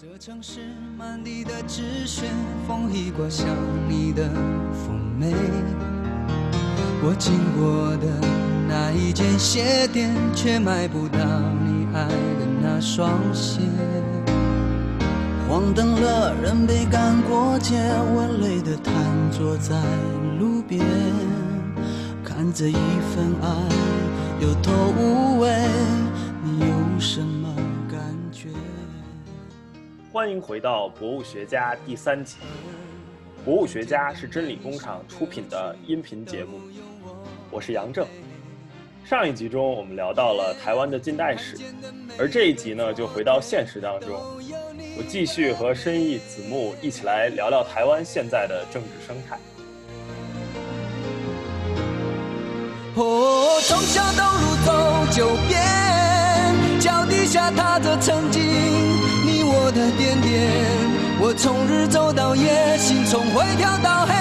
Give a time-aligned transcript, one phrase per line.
[0.00, 0.60] 这城市
[0.96, 2.26] 满地的纸屑，
[2.68, 3.48] 风一刮像
[3.88, 4.28] 你的
[4.86, 5.34] 妩媚。
[7.02, 8.06] 我经过的
[8.68, 13.60] 那一间鞋店，却买不到你爱的那双鞋。
[15.48, 17.74] 黄灯了，人被赶过街，
[18.14, 18.94] 我累得瘫
[19.32, 19.74] 坐在
[20.38, 20.80] 路边，
[22.22, 23.48] 看着一份爱
[24.40, 25.50] 有头无尾，
[30.10, 32.36] 欢迎回到《博物学家》第三集。
[33.44, 36.58] 《博物学家》是真理工厂出品的音频节目，
[37.50, 38.06] 我是杨正。
[39.04, 41.58] 上一集中我们聊到了台湾的近代史，
[42.18, 44.10] 而这一集呢，就回到现实当中，
[44.96, 49.38] 我继续和申毅、子木一起来聊聊台湾现在的政治生态。
[52.94, 58.42] 哦，从小东路走九遍，脚底下踏着曾经
[59.48, 60.52] 我的点点。
[61.20, 64.14] 我从日走到夜，心从灰跳到黑。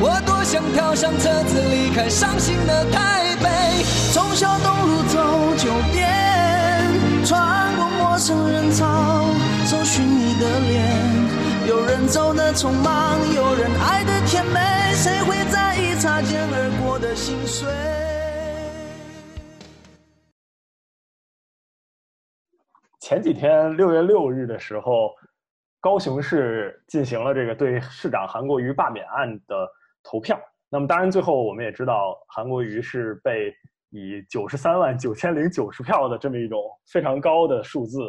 [0.00, 3.48] 我多想跳上车子离开伤心的台北。
[4.12, 5.18] 从小东路走
[5.56, 6.06] 九遍，
[7.24, 9.24] 穿过陌生人潮，
[9.66, 10.84] 搜寻你的脸。
[11.66, 14.60] 有人走的匆忙，有人爱的甜美，
[14.94, 17.66] 谁会在意擦肩而过的心碎？
[23.04, 25.14] 前几天六月六日的时候，
[25.78, 29.68] 高雄市进行了这个对市长韩国瑜罢免案的
[30.02, 30.40] 投票。
[30.70, 33.54] 那么，当然最后我们也知道，韩国瑜是被
[33.90, 36.58] 以九十三万九千零九十票的这么一种
[36.90, 38.00] 非常高的数字，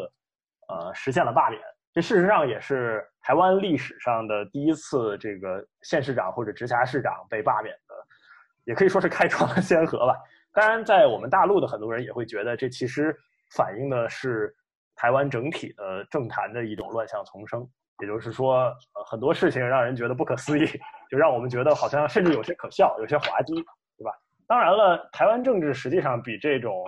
[0.70, 1.62] 呃，实现了罢免。
[1.92, 7.94] 这事实上也是台湾历史上的第一次这个县市长或者直辖市长被罢免的，
[8.64, 10.16] 也可以说是开创了先河吧。
[10.54, 13.14] 当然，在我们大陆的很多人也会觉得，这其实
[13.58, 14.56] 反映的是
[14.96, 17.68] 台湾整体的政坛的一种乱象丛生。
[18.02, 20.66] 也就是说，呃，很多事情让人觉得不可思议，
[21.10, 24.12] 就让我们觉得好像甚至有些可笑，有些滑稽，对吧？
[24.48, 26.86] 当然了，台湾政治实际上比这种，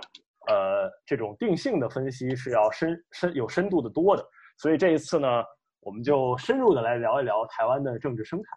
[0.48, 4.22] 呃，这种定性的分析是要深深有深度的多的。
[4.58, 5.42] 所以这一次呢，
[5.80, 8.48] 我们就深入的来聊一聊台湾的政治生态。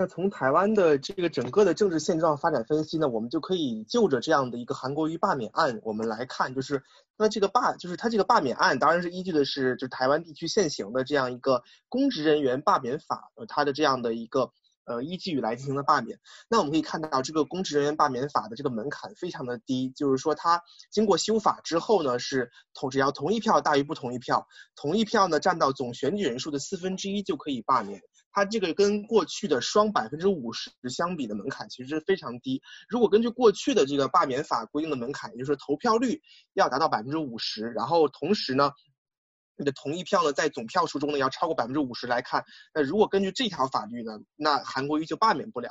[0.00, 6.84] 那从台湾的这个整个的政治现状发展分析呢，我们就可以就着这样的一个韩国瑜罢免案，我们来看，就是
[7.16, 14.52] 那这个罢，就是他这个罢免案，当然是依据的是就台湾地区现行的这样一个公职人员罢免法，呃，它的这样的一个
[14.84, 16.20] 呃依据来进行的罢免。
[16.48, 28.00] 那我们可以看到，这个公职人员罢免法的这个门槛非常的低，就是说它经过修法之后呢，是同只要同一票大于不同意票，同一票呢占到总选举人数的四分之一就可以罢免。
[28.38, 32.62] 它这个跟过去的双百分之五十相比的门槛其实是非常低。
[32.88, 36.22] 如果根据过去的这个罢免法规定的门槛，也就是投票率
[36.54, 38.70] 要达到百分之五十，然后同时呢，
[39.56, 45.68] 你的同意票呢在总票数中呢要超过百分之五十来看，那如果根据这条法律呢，那韩国瑜就罢免不了。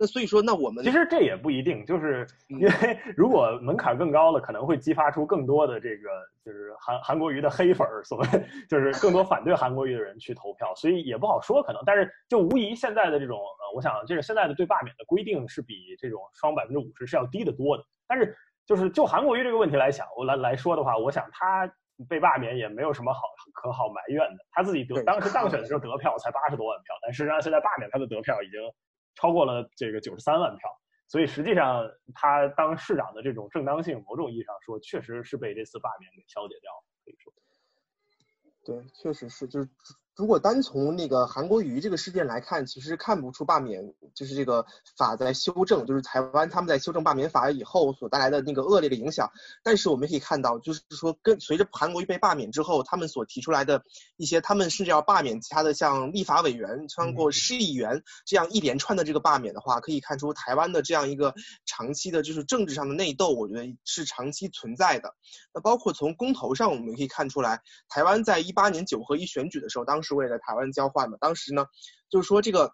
[0.00, 2.70] 那所以说，那我们其实这也不一定，就是因为
[3.16, 6.08] 如果门槛更高了，可能会激发出更多的这个
[6.44, 8.26] 就是韩韩国瑜的黑粉儿，所谓
[8.70, 11.82] 就是更多反对韩国瑜的人去投票，所以也不好说可能。
[11.84, 17.84] 但是就无疑现在的这种呃，我想就是现在的对罢免的规定是比这种双百分之五十是要低得多的。
[18.06, 18.36] 但是
[18.66, 21.68] 就是就韩国瑜这个问题来想，我来来说的话，我想他
[22.08, 23.22] 被罢免也没有什么好
[23.52, 24.44] 可好埋怨的。
[24.52, 28.60] 他自己得当时当选的时候得票才八十多万票，但实际上现在罢免他的得票已经。
[29.20, 30.70] 超过了这个九十三万票，
[31.08, 37.32] 所以实际上他当市长的这种正当性，某种意义上说，确实是被这次罢免给消解掉了，可以说。
[38.64, 39.68] 对，确实是，就是
[40.18, 49.30] 如果单从那个韩国瑜这个事件来看，其实看不出罢免就是这个法在修正，就是台湾他们在修正罢免法以后所带来的那个恶劣的影响。
[49.62, 53.84] 但是我们可以看到，就是说跟随着韩国瑜被罢免之后，他们所提出来的
[54.16, 61.32] 一些，他们甚至要罢免其他的像立法委员、穿过市议员这样一连串的这个罢免的话，可以看出台湾的这样一个
[61.64, 65.14] 长期的就是政治上的内斗，我觉得是长期存在的。
[65.54, 71.66] 那包括从公投上，我们可以看出来，台湾在一八年九合一选举的时候，当时是为了台湾交换嘛，当时呢，
[72.08, 72.72] 就是说这个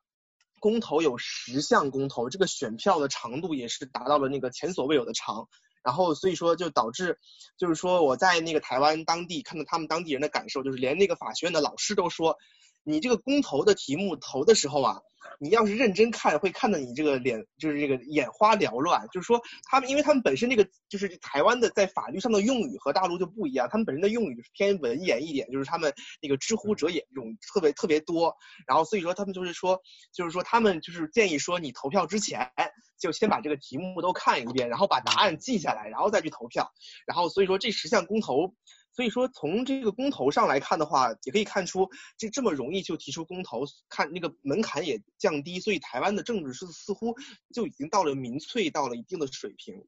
[0.60, 5.48] 公投有十项公投，这个选票的长度也是达到了那个前所未有的长，
[5.82, 7.18] 然后所以说就导致，
[7.58, 12.38] 就是说我在那个台湾当地看到他们当地人的感受，就是连那个法学院的老师都说，
[12.84, 15.00] 你这个公投的题目投的时候啊。
[15.40, 19.08] 你要是认真看，会看到你这个脸就是这个眼花缭乱。
[19.10, 28.36] 就是说，他们因为他们本身这个就是台湾的在法律上的用语和大陆就不一样，他们本身的用语就是偏文言一点，就是他们那个知乎者也这种特别特别多。
[28.68, 29.80] 然后所以说他们就是说，
[30.12, 32.52] 就是说他们就是建议说，你投票之前
[33.00, 36.70] 就先把这个题目都看一遍，然后把答案记下来，然后再去投票。
[37.06, 38.54] 然后所以说这十项公投。
[38.94, 47.12] 所以说，从这个公投上来看的话，也可以看出，这这么容易就提出公投，看那个门槛也降低，所以台湾的政治是似乎
[47.52, 49.84] 就已经到了民粹，到了一定的水平。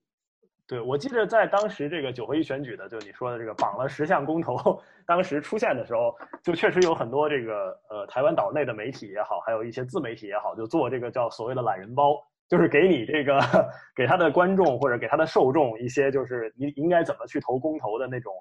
[0.67, 6.13] 对，我记得在当时这个九合一选举的，就你说的这个绑了十项公投， 当时出现的时候，
[6.43, 13.39] 就确实有很多这个呃台湾岛内的媒体也好，还有一些自媒体也好，就做这个叫所谓的懒人包，就是给你这个
[13.95, 18.33] 给他的观众或者给他的受众一些就是你应该怎么去投公投的那种。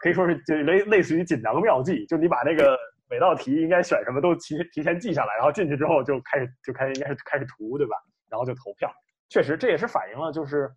[0.00, 2.76] 可以说是就类类似于锦囊妙计，就你把那个
[3.08, 7.96] 每道题应该选什么都提提前记下来，然后进去之后就开始就开始应该是开始涂，对吧？
[8.28, 8.92] 然后就投票。
[9.28, 10.68] 确实，这也是反映了就是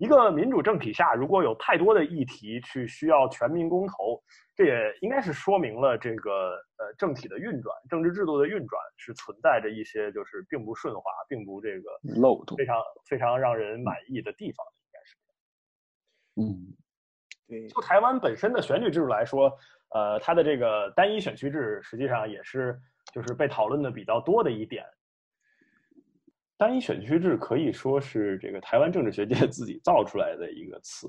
[0.00, 4.18] 一个民主政体下，如果有太多的议题去需要全民公投，
[4.56, 15.16] 这也应该是说明了这个呃政体的运转、政治制度的运转是存在着一些就是并不顺滑、并不这个漏洞，非常非常让人满意的地方，应该是。
[16.40, 17.68] 嗯。
[17.68, 19.52] 就台湾本身的选举制度来说，
[19.90, 22.80] 呃，它的这个单一选区制实际上也是
[23.12, 24.82] 就是被讨论的比较多的一点。
[26.60, 31.08] 单一选区制可以说是这个台湾政治学界 自己造出来的一个词，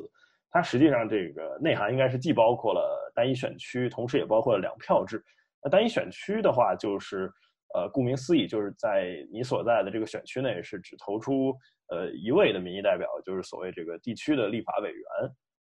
[0.49, 5.21] 它实际上这个内涵应该是既包括了单一选区，同时也包括了两票制。
[5.61, 7.29] 那单一选区的话，就是
[7.75, 11.53] 呃，顾名思义，就是在你所在的这个选区内是只投出
[11.89, 15.05] 呃一位的民意代表，就是所谓这个地区的立法委员。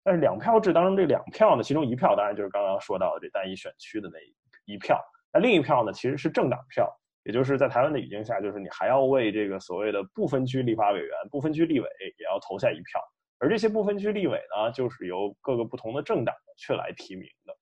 [0.03, 4.19] 但是两票制当中，这两票呢，其中一票当然就是刚刚说到的这单一选区的那
[4.65, 4.99] 一票，
[5.31, 6.91] 那另一票呢，其实是政党票，
[7.25, 11.89] 也就是在台湾的语境下，就是你还要为这个所谓的不分区立法委员、不分区立委
[12.19, 13.01] 也要投下一票，
[13.39, 17.57] 而这些不分区立委呢，就是由各个不同的政党去来提名的。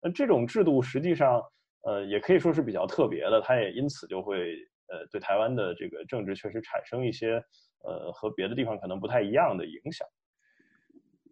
[0.00, 1.42] 那这种制度实际上，
[1.82, 4.54] 呃，也可以说是比较特别的，它也因此就会
[4.86, 7.42] 呃对台湾的这个政治确实产生一些
[7.82, 10.06] 呃和别的地方可能不太一样的影响。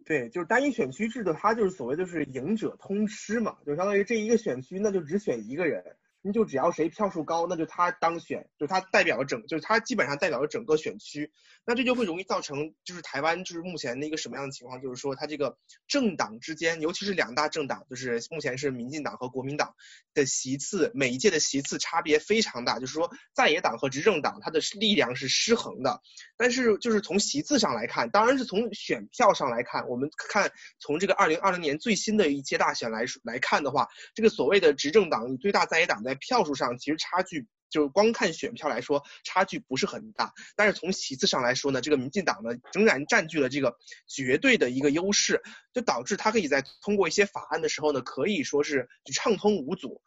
[0.05, 5.81] 对，就是单一选区制度，它就是所谓就是赢者通吃嘛，就相当于这一个选区，那就只选一个人。
[6.23, 11.33] 你就只要谁票数高，那就他当选，就他代表了整，就是他基本上代表了整个选区，
[11.65, 19.75] 那这就会容易造成，就是台湾就是目前的一个什么样的情况，就是说他这个政党之间，尤其是两大政党，就是目前是民进党和国民党
[20.13, 26.01] 的席次，每一届的席次差别非常大，就是说在野党和执政党它的力量是失衡的，
[26.37, 40.33] 但是就是从席次上来看，当然是从选票上来看，我们看从这个二零二零年最新的一届大选来来看的话，这个所谓的执政党与最大在野党在票数上其实差距，就是光看选票来说，差距不是很大。
[40.55, 43.77] 但是从席次上来说呢，这个民进党呢仍然占据了这个
[44.07, 45.41] 绝对的一个优势，
[45.73, 50.01] 就导致他可以在通过一些法案的时候呢，可以说是畅通无阻。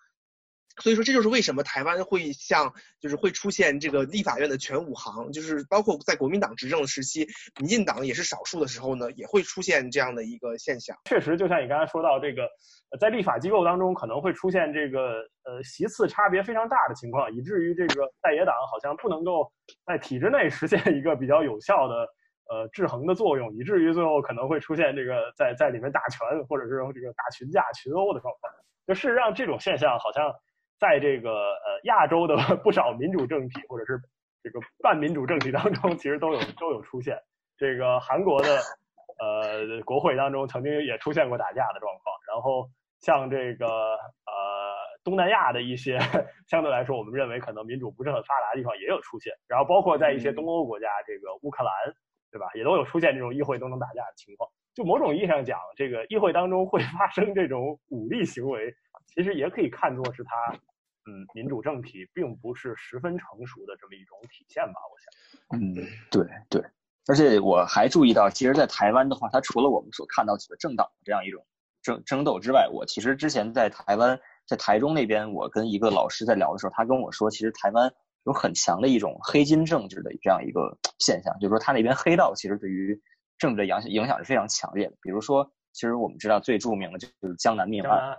[0.83, 7.27] 所以说，这就是为什么台湾会像，就是会出现这个立法院的全武行，就是包括在国民党执政时期，
[7.59, 10.95] 民进党也是少数的时候呢，也会出现这样的一个现象。
[11.07, 12.47] 确实，就像你刚才说到这个，
[13.01, 19.51] 在立法机构当中可能会出现这个呃席次差别非常大的情况，以至于这个在野党好像不能够
[19.87, 21.95] 在体制内实现一个比较有效的
[22.51, 28.53] 呃制衡的作用，以至于最后可能会出现这个在在里面打拳或者是这个打群架、群殴的状况。
[28.87, 30.31] 就事实上，这种现象好像。
[30.79, 34.01] 在这个呃亚洲的 不少民主政体或者是
[34.43, 37.19] 这个半民主政体当中，其实都有都有出现。
[37.57, 38.49] 这个韩国的
[39.19, 42.15] 呃国会当中曾经也出现过打架的状况。
[42.29, 42.69] 然后
[43.01, 45.99] 像这个呃东南亚的一些
[46.47, 49.33] 相对来说我们认为可能民主不是很发达的地方也有出现。
[49.49, 51.73] 然后包括在一些东欧国家，这个乌克兰
[52.31, 54.51] 对吧，也都有出现这种议会都能打架的情况。
[54.75, 58.75] 就某种意义上讲，这个议会当中会发生这种武力行为。
[59.07, 60.53] 其实也可以看作是它，
[61.07, 64.75] 嗯，民主政体并不是十分成熟的这么一种体现吧？
[64.91, 65.75] 我想，嗯，
[66.11, 66.63] 对对，
[67.07, 71.47] 而且我还注意到，其实，在台湾的话，它除了我们所看到几个政党这样一种
[71.83, 77.93] 争争斗之外，我其实之前在台湾，在台中那边，我跟一个老师在聊的时候，他跟我说，其实台湾
[78.25, 83.01] 有很强的一种黑金政治的这样一个 现象，就是说他那边黑道其实对于
[83.39, 84.97] 政治的影响影响是非常强烈的。
[85.01, 88.17] 比如说，其实我们知道最著名的就是江南命案。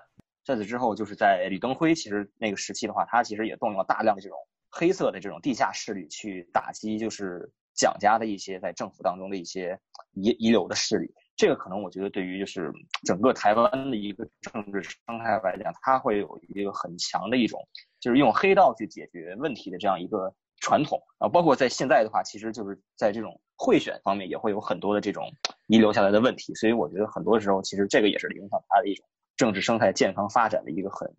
[0.48, 4.38] 在此之后，就是在李登辉其实那个时期的话，他其实也动用了大量的这种
[4.70, 9.78] 黑色的这种地下势力去打击，就是蒋家的一些在政府当中的一些
[10.14, 11.14] 遗遗留的势力。
[11.36, 12.72] 这个可能我觉得对于就是
[13.04, 17.60] 整个台湾的一个政治生态来讲，它会有一个很强的一种
[18.00, 21.28] 就是用黑道去解决问题的这样一个传统啊。
[21.28, 25.30] 包括在现在的话，其实就是在这种贿选方面也会有很多的这种
[25.68, 26.56] 遗留下来的问题。
[26.56, 29.06] 所以我觉得很多时候，其实这个也是影响它的一种
[29.38, 31.16] 政治生态健康发展的一个很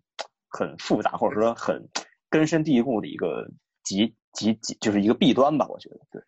[0.47, 1.89] 很复杂或者说很
[2.29, 3.49] 根深蒂固的一个
[3.83, 5.65] 极极极就是一个弊端吧。
[5.67, 6.21] 我觉得对。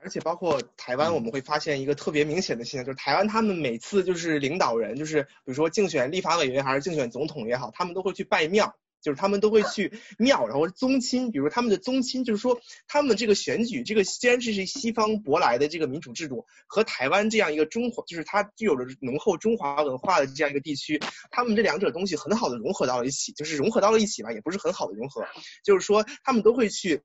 [0.00, 8.74] 而且包括台湾，我们会发现一个特别明显的现象，就是台湾他们每次就是领导人，就是比如说竞选立法委员还是竞选总统也好，他们都会去拜庙，
[9.04, 12.58] 就是他们都会 去庙，然后宗亲，比如他们的宗亲，就是说
[12.88, 20.98] 他们这个选举，这个既然这是西方舶来的这个民主制度，和台湾这样一个中华，就是它具有着浓厚中华文化的这样一个地区，
[21.30, 25.26] 他们这两者东西很好的融合到了一起，就是融合到了一起吧，也不是很好的融合，
[25.62, 27.02] 就是说他们都会去。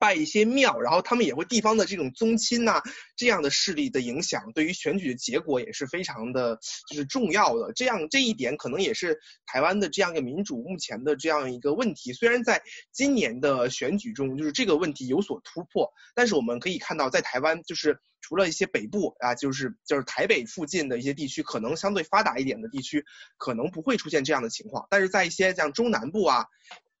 [0.00, 2.82] 拜一些庙，然后他们也会地方的这种宗亲呐，
[3.16, 7.72] 这样的势力的影响，对于选举的结果也是非常的，就是重要的。
[7.74, 12.14] 这样这一点可能也是台湾的这样一个民主目前的这样一个问题。
[12.14, 23.04] 虽然在今年的选举中，就是这个问题有所突破，但是我们可以看到，在台湾就是除了一些北部啊，就是就是台北附近的一些地区，可能相对发达一点的地区，
[23.36, 24.86] 可能不会出现这样的情况。
[24.88, 26.46] 但是在一些像中南部啊。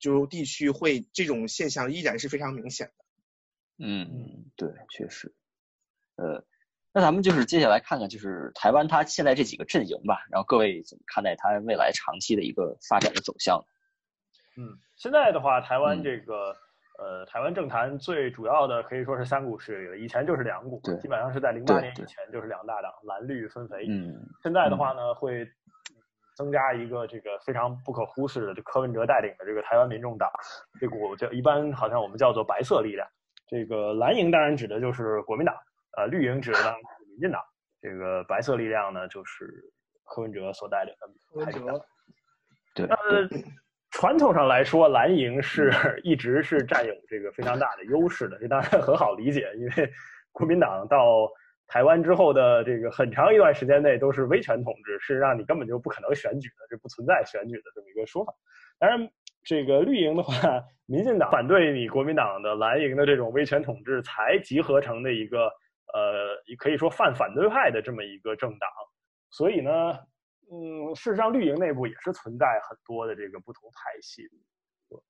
[0.00, 3.04] 就地区会这种现象依然是非常明显的。
[3.78, 5.32] 嗯嗯，对，确实。
[6.16, 6.42] 呃，
[6.92, 13.62] 那咱们就是接下来看看，就是台湾它现在这几个阵营吧，然后各位怎么看待它未来长期的一个发展的走向？
[14.56, 16.56] 嗯，现在的话，台湾这个
[16.98, 23.86] 呃，台湾政坛最主要的可以说是三股势力了，以前就是两股，基本上是在零八年以前就是两大党，蓝绿分肥。
[23.88, 25.46] 嗯，现在的话呢，会。
[26.40, 30.26] 增加一个这个非常不可忽视的，就柯文哲带领的这个台湾民众党，
[30.80, 33.06] 这股叫一般好像我们叫做白色力量。
[33.46, 35.54] 这个蓝营当然指的就是国民党，
[35.98, 37.42] 呃，绿营指的当然是民进党。
[37.82, 39.52] 这个白色力量呢，就是
[40.04, 41.86] 柯文哲所带领的。
[42.74, 42.86] 对。
[42.86, 42.96] 呃，
[43.90, 45.70] 传统上来说，蓝营是
[46.02, 49.92] 一直是占有这个非常大的优势的，这当然很好理解，因为
[50.32, 51.30] 国民党到。
[51.70, 58.34] 台湾之后的这个很长一段时间内都是威权统治，是让你根本就不可能选举的，这不存在选举的这么一个说法。
[58.80, 59.08] 当然，
[59.44, 60.34] 这个绿营的话，
[60.86, 65.44] 民进党反对你国民党的蓝营的这种威权统治，才集合成的一个
[65.94, 68.68] 呃，可以说泛反对派的这么一个政党。
[69.30, 69.70] 所以呢，
[70.50, 74.24] 嗯，事实上绿营内部也是存在很多的这个不同派系。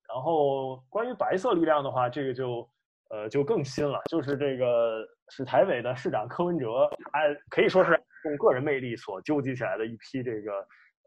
[0.07, 2.69] 然后关于白色力量的话，这个就。
[3.11, 7.91] 呃，就更新了，就是这个是台北的市长柯文哲，他可以说是
[8.23, 10.53] 用个人魅力所纠集起来的一批这个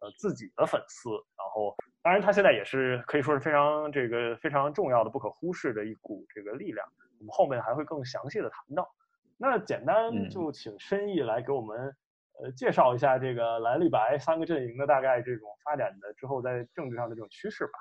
[0.01, 1.09] 呃自己的粉丝。
[1.11, 6.87] 然后，当然他现在也是可以说是非常这个非常重要的、不可忽视的一股这个力量。
[7.21, 8.87] 我们后面还会更详细的谈到。
[9.39, 11.97] 那简单就请申毅来给我们
[12.43, 17.73] 呃介绍一下这个蓝绿白三个阵营的大概这种发展的之后在政治上的这种趋势吧。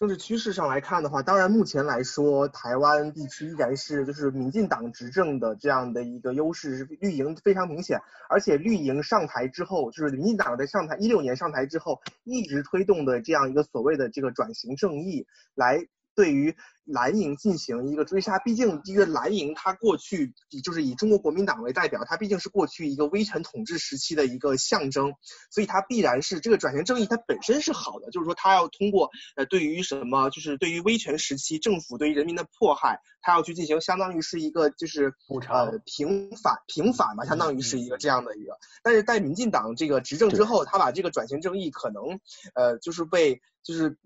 [0.00, 8.00] 政治趋势上来看的话，当然目前来说，台湾地区依然是就是民进党执政的这样的一个优势，绿营非常明显。
[8.30, 15.86] 而且绿营上台之后，就是民进党在上台一六年上台之后，一直推动的这样一个所谓的这个转型正义来。
[16.14, 25.14] 对于蓝营进行一个追杀，毕竟一个蓝营，它过去就是以中国国民党为代表，它毕竟是过去一个威权统治时期的一个象征，
[25.50, 35.14] 所以它必然是这个转型正义，它本身是好的，就是说它要通过呃对于什么，就是对于威权时期政府对于人民的迫害，它要去进行相当于是一个就是
[35.48, 42.18] 呃平反平反吧，相当于是一个这样的一个，但是在民进党这个执政之后，他把这个转型正义可能
[42.54, 43.96] 呃就是被就是。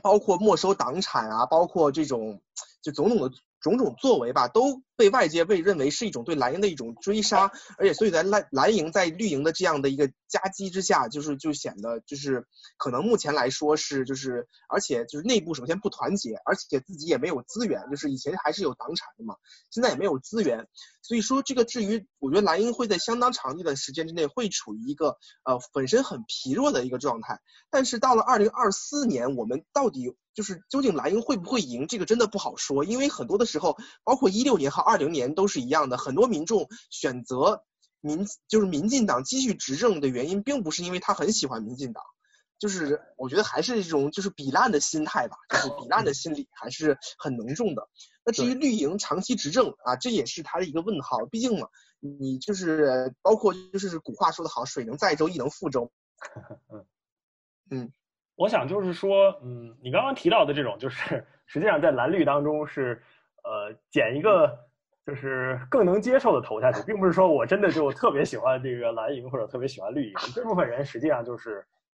[0.00, 2.40] 包括没收党产啊，包括这种
[2.80, 4.82] 就总统的种种作为吧，都。
[4.94, 19.34] 被外界被认为是一种对蓝营的一种追杀，而且所以在蓝蓝营在绿营的这样的一个夹击之下，就是就显得就是可能目前来说是就是而且就是内部首先不团结，而且自己也没有资源，就是以前还是有党产的嘛，
[19.70, 20.68] 现在也没有资源，
[21.00, 27.40] 所以说这个至于我觉得蓝营会在相当长一段时间之内会处于一个呃本身很疲弱的一个状态，
[27.70, 34.92] 但是到了二零二四年，我们到底就是究竟蓝营会不会赢，这个真的不好说，因为很多的时候，包括一六年和二。
[34.92, 37.64] 二零年都是一样的，很多民众选择
[38.02, 42.04] 民就是民进党继续执政的原因，并不是因为他很喜欢民进党，
[42.58, 47.88] 就是我觉得还是一种就是比烂的心态吧，就是比烂的心理还是很浓重的。
[48.22, 55.90] 那至于绿营长期执政啊，这也是他的一个问号，毕竟嘛，你就是包括就是古话说得好，水能载舟，亦能覆舟。
[56.70, 56.84] 嗯
[57.70, 57.92] 嗯，
[58.42, 63.00] 我想就是说，嗯，你刚刚提到的这种，就是实际上在蓝绿当中是
[63.44, 64.58] 呃捡一个。
[65.04, 70.14] 就是更能接受的投下去，并不是说我真的就特别喜欢这个蓝营或者特别喜欢绿营。
[70.32, 71.56] 这部分人实际上就是，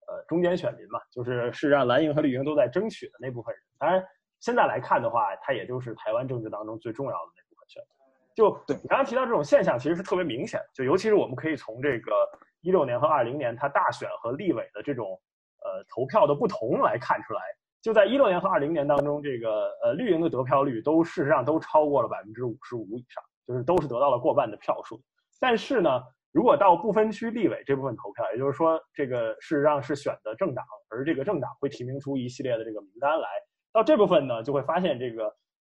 [0.07, 3.61] 呃中间选民嘛，就是是让蓝营和绿营都在争取的那部分人。
[3.77, 4.01] 当然，
[4.39, 7.89] 现在来看的话，他也就是台湾政治当中最重要的那部分选民。
[8.35, 10.67] 就对你刚刚提到这种现象，其实是特别明显的。
[10.73, 12.13] 就尤其是我们可以从这个
[12.61, 15.19] 一六年和二零年他大选和立委的这种
[15.63, 17.41] 呃投票的不同来看出来。
[17.81, 25.01] 就在一六年和二零年当中，这个呃绿营的得票率都事实上都超过了百分之五十五以上，就是都是得到了过半的票数。
[25.37, 26.01] 但是呢，
[26.31, 33.27] 如果到不分区立委这部分投票，也就是说这个事实上是选的政党，而这个政党会提名出一系列的这个名单来，
[33.73, 35.25] 到这部分呢，就会发现这个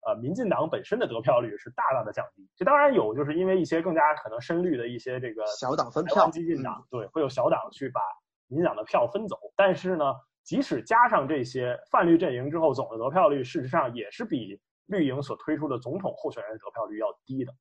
[0.07, 2.49] 呃民进党本身的得票率是大大的降低。
[2.55, 7.99] 这当然有，就是因为一些更加可能深绿的一些这个小党分票激进党，对，会有小党去把
[8.47, 9.37] 民进党的票分走。
[9.55, 17.51] 但是呢，即使加上这些泛绿阵营之后，总的得票率事实上也是比绿营所推出的总统候选人得票率要低的。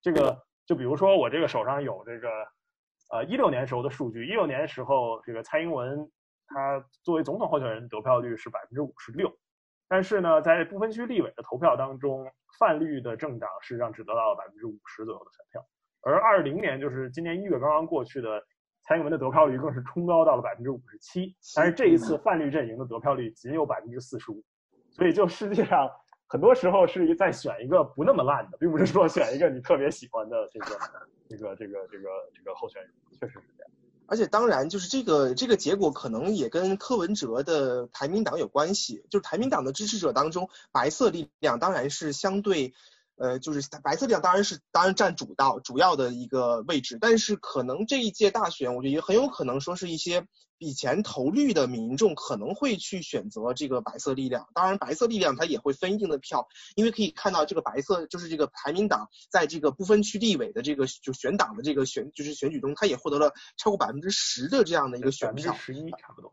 [0.00, 2.28] 这个就比如说我这个手上有这个
[3.10, 6.10] 呃一六年时候的数据，一六年时候这个蔡英文
[6.46, 9.30] 他作为总统候选人得票率是百分之五十六，
[9.88, 12.26] 但是呢，在不分区立委的投票当中，
[12.58, 15.66] 泛绿的政党事实上只得到了百分之五十左右的选票，
[16.00, 18.42] 而二零年就是今年一月刚刚过去的。
[18.84, 24.42] 蔡英文的得票率更是冲高到了百分之五十七，但是这一次泛绿阵营的得票率仅有百分之四十五，
[24.90, 25.88] 所以就实际上
[26.26, 30.66] 很多时候是在选一个不那么烂的，并不是说选一个你特别喜欢的这个
[31.28, 33.72] 这个这个这个这个候选人，确实是这样。
[34.06, 42.74] 而且当然，就是这个这个结果可能也跟柯文哲的台民党有关系，就是台民党的支持者当中，白色力量当然是相对。
[43.16, 50.26] 呃，就是白色力量当然是当然占主导主要的一个位置，但是可能这一届大选，我觉得也很有可能说是一些
[50.58, 54.48] 以前投绿的民众可能会去选择这个白色力量。
[54.54, 66.32] 当然，白色力量它也会分一定的票，因为可以看到这个白色就是这个排名党在这个不分区立委的这个就选党的这个选就是选举中，它也获得了超过百分之十的这样的一个选票，十一差不多。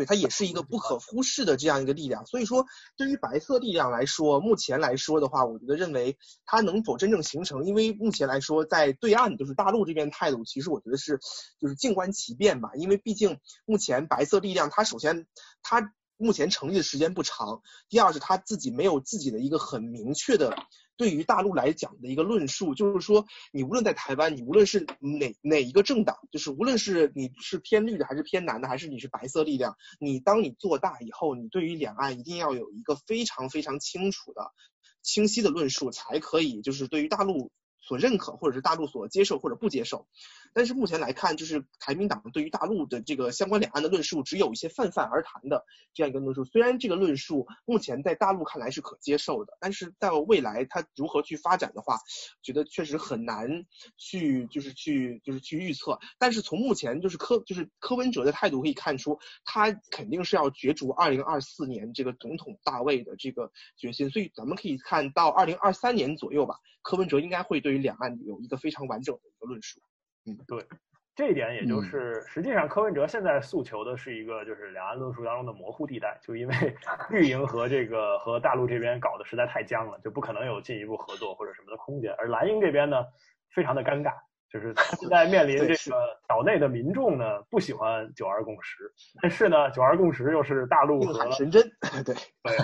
[0.00, 2.24] 对，它也是一个不可忽视的这样一个力量。
[2.24, 2.64] 所以说，
[2.96, 6.16] 对于白色力量来说，目前来说的话，我觉得认为
[6.46, 11.20] 它能否真正形成，因为目前来说，在对岸就是大陆这边态度，其实我觉得是
[11.60, 12.70] 就是静观其变吧。
[12.76, 15.26] 因为毕竟目前白色力量，它首先
[15.62, 20.54] 它目前成立的时间不长，第二是它自己没有自己的一个很明确的。
[20.96, 34.52] 对于大陆来讲的一个论述，就是说，你无论在台湾，你无论是哪哪一个政党，就是无论是你是偏绿的，还是偏蓝的，还是你是白色力量，你当你做大以后，你对于两岸一定要有一个非常非常清楚的、
[35.00, 37.50] 清晰的论述，才可以就是对于大陆。
[37.90, 40.06] 所认可或者是大陆所接受或者不接受，
[40.52, 46.44] 但是目前来看，就是台民党对于大陆的这个相关两岸的论述，只有一些泛泛而谈的这样一个论述。
[46.44, 51.98] 虽然这个论述目前在大陆看来是可接受的，但是在未来它如何去发展的话，
[52.44, 55.98] 觉得确实很难去就是去就是去预测。
[56.16, 64.08] 但是从目前就是柯就是柯文哲的态度可以看出，他肯定是要角逐二零二四年这个总统大位的这个决心。
[64.10, 67.60] 所以咱们可以看到二零二三年左右吧，柯文哲应该会。
[67.60, 69.80] 对于两岸有一个非常完整的一个论述，
[70.26, 70.64] 嗯，对，
[71.14, 76.54] 这一点也就是实际上柯文哲现在诉求的是一个就是两岸论述当中的模糊地带，就因为
[77.10, 83.04] 绿营和这个和大陆这边搞得实在太僵了，就不可能有进一步合作或者什么的空间，而蓝营这边呢
[83.54, 84.14] 非常的尴尬，
[84.50, 91.62] 就是现在面临 这个岛内的民众呢不喜欢九二共识，但是呢九二共识又是大陆和神针，
[92.04, 92.14] 对。
[92.14, 92.56] 对。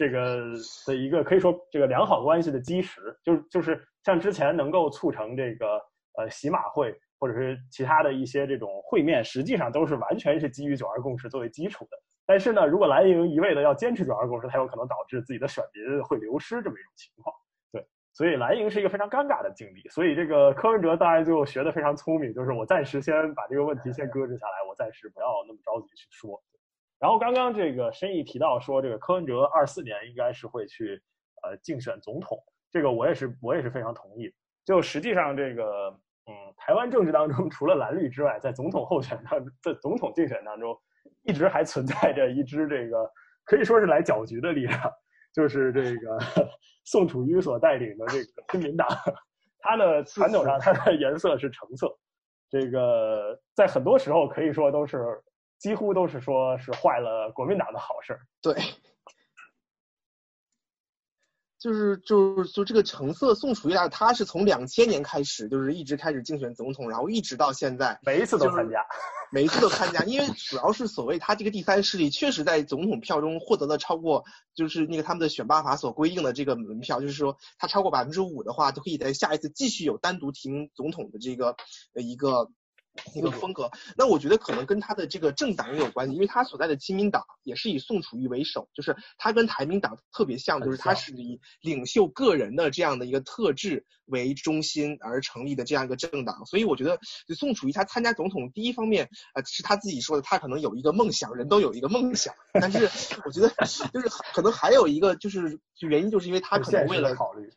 [0.00, 0.54] 这个
[0.86, 5.80] 的一个可以说这个良好关系的基石，就是就是像之前能够促成这个
[6.18, 11.96] 呃喜马会或者是其他的一些这种会面，实际上都是完全是基于九二共识作为基础的。
[12.26, 17.34] 但是呢，如果蓝营一味的要坚持九二共识，它有可能导致自己的选民会流失这么一种情况。
[17.72, 19.88] 对，所以蓝营是一个非常尴尬的境地。
[19.88, 26.40] 所以这个柯文哲当然就学得非常聪明，就是我暂时先把这个问题先搁置下来，我暂时不要那么着急去说。
[27.00, 31.02] 然后刚刚这个申毅提到说，这个柯文哲二四年应该是会去
[31.42, 32.38] 呃竞选总统，
[32.70, 34.32] 这个我也是我也是非常同意。
[34.64, 35.90] 就实际上这个
[36.26, 40.78] 嗯，台湾政治当中 除了蓝绿之外，在总统候选当在总统竞选当中，
[41.22, 43.10] 一直还存在着一支这个
[43.44, 44.80] 可以说是来搅局的力量，
[45.32, 46.18] 就是这个
[46.84, 48.86] 宋楚瑜所带领的这个亲民党，
[49.60, 51.88] 它的传统上它的颜色是橙色，
[52.48, 54.98] 这个在很多时候可以说都是。
[55.60, 58.20] 几乎都是说是坏了国民党的好事儿。
[58.40, 58.54] 对，
[61.60, 68.84] 就是就就这个橙色宋楚瑜啊，他是从两千年开始，就是一直开始竞选总统，然后一直到现在，每一次都参加，
[69.30, 70.02] 每一次都参加。
[70.04, 81.56] 因为主要是所谓他这个第三势力，确实在总统票中获得了超过，就是那个他们的选拔法所规定的这个门票，就是说他超过百分之五的话，就可以在下一次继续有单独提名总统的这个
[81.94, 82.50] 呃一个。
[83.14, 83.70] 一个风格。
[83.96, 96.44] 那我觉得可能跟他的这个政党也有关系，因为他所在的亲民党也是以宋楚瑜为首，就是他跟台民党特别像，就是他是以领袖个人的这样的一个特质为中心而成立的这样一个政党。
[96.46, 102.34] 所以我觉得，就宋楚瑜他参加总统，第一方面，呃，是他自己说的，他可能有一个梦想，人都有一个梦想。
[102.52, 102.88] 但是
[103.24, 103.48] 我觉得，
[103.92, 107.52] 就是可能还有一个就是原因，就是因为他可能为了考虑。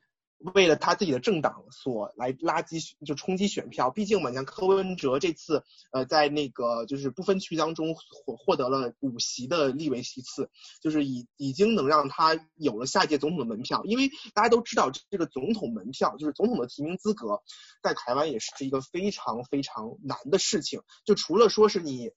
[0.53, 10.49] 为了他自己的政党所来拉击就冲击选票，毕竟嘛，像柯文哲这次呃在那个就是不分区当中获获得了五席的立委席次，
[10.81, 13.83] 就是已已经能让他有了下一届总统的门票。
[13.85, 17.41] 因为大家都知道这个总统门票就是总统的提名资格，
[17.81, 20.81] 在台湾也是一个非常非常难的事情。
[21.05, 22.11] 就除了说是你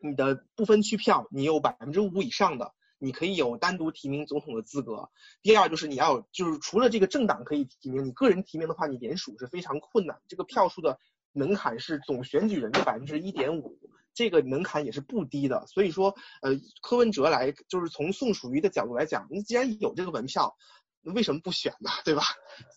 [0.00, 2.72] 你的不分区票你有百分之五以上的。
[2.98, 5.08] 你可以有单独提名总统的资格。
[5.42, 10.20] 第二就是你要就是除了这个政党可以提名，你个人提名的话，你联署是非常困难。
[10.28, 10.98] 这个票数的
[11.32, 13.78] 门槛是总选举人的百分之一点五，
[14.14, 15.66] 这个门槛也是不低的。
[15.66, 16.50] 所以说，呃，
[16.82, 20.56] 柯文哲来就是从宋楚瑜的角度来讲，你既然有这个门票，
[21.00, 21.90] 那为什么不选呢？
[22.04, 22.22] 对吧？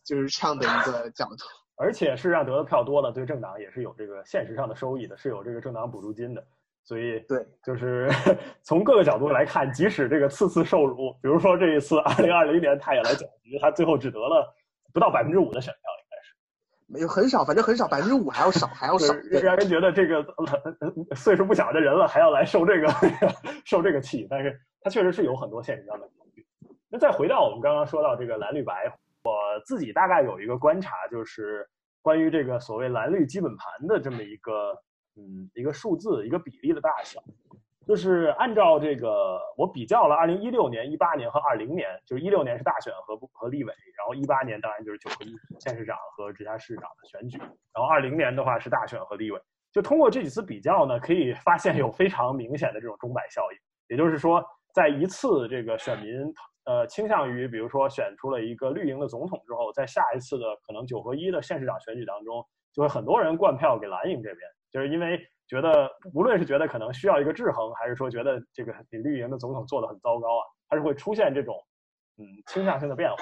[0.06, 1.46] 就是这样的一个角度。
[1.76, 6.46] 而且事实上得的票多了，对政党也是有这个现实上的收益的，是有这个政党补助金的。
[6.84, 8.10] 所以，对，就是
[8.64, 14.54] 从各个角度来看，即使这个次次受辱，比如说这一次二零二零年他也来搅局，他最后只得了
[14.94, 16.36] 不到百分之五的选票，应该是
[16.88, 20.26] 没有很少，反正很少，百分之五还要少，还要少，让人觉得这个
[21.16, 22.88] 岁数不小的人了还要来受这个
[23.64, 26.46] 受这个气，但是他确实是有很多现实上的考虑。
[26.90, 28.92] 那再回到我们刚刚说到这个蓝绿白，
[29.24, 29.32] 我
[29.66, 31.66] 自己大概有一个观察，就是
[32.02, 34.78] 关于这个所谓蓝绿基本盘的这么一个。
[35.18, 37.22] 嗯，一个数字，一个比例的大小，
[37.86, 49.42] 就是按照这个，我比较了二零一六年、一八年和二零年，就是一六年是大选和和立委，然后一八年当然就是九合一县市长和直辖市长的选举，然后二零年的话是大选和立委。
[49.74, 54.44] 就通过这几次比较呢，可以发现有非常明显的这种钟摆效应，也就是说，
[54.74, 56.34] 在一次这个选民
[56.66, 64.50] 呃倾向于，比如说选出了一个绿营的总统之后，在下一次的可能九合一的县市长选举当中，就会很多人灌票给蓝营这边。
[64.72, 71.56] 就是因为觉得，无论是觉得可能需要一个制衡，还是说觉得这个你绿营的总统做的很糟糕啊，它是会出现这种
[72.18, 73.18] 嗯倾向性的变化。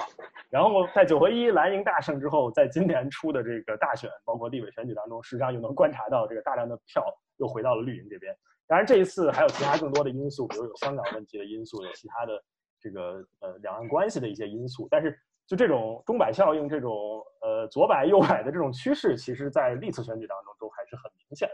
[0.48, 7.04] 然后在九合一蓝营大胜之后，在今年出的这个大选，包括立委选举当中，实际上又能观察到这个大量的票
[7.38, 8.34] 又回到了绿营这边。
[8.66, 12.40] 当然这一次还有其他更多的因素，比如有香港问题的因素，有其他的
[12.80, 14.86] 这个呃两岸关系的一些因素。
[14.88, 15.18] 但是
[15.50, 16.94] 就这种钟摆效应，这种
[17.42, 21.50] 呃左摆右摆的这种趋势，其实在历次选举当中都还是很明显。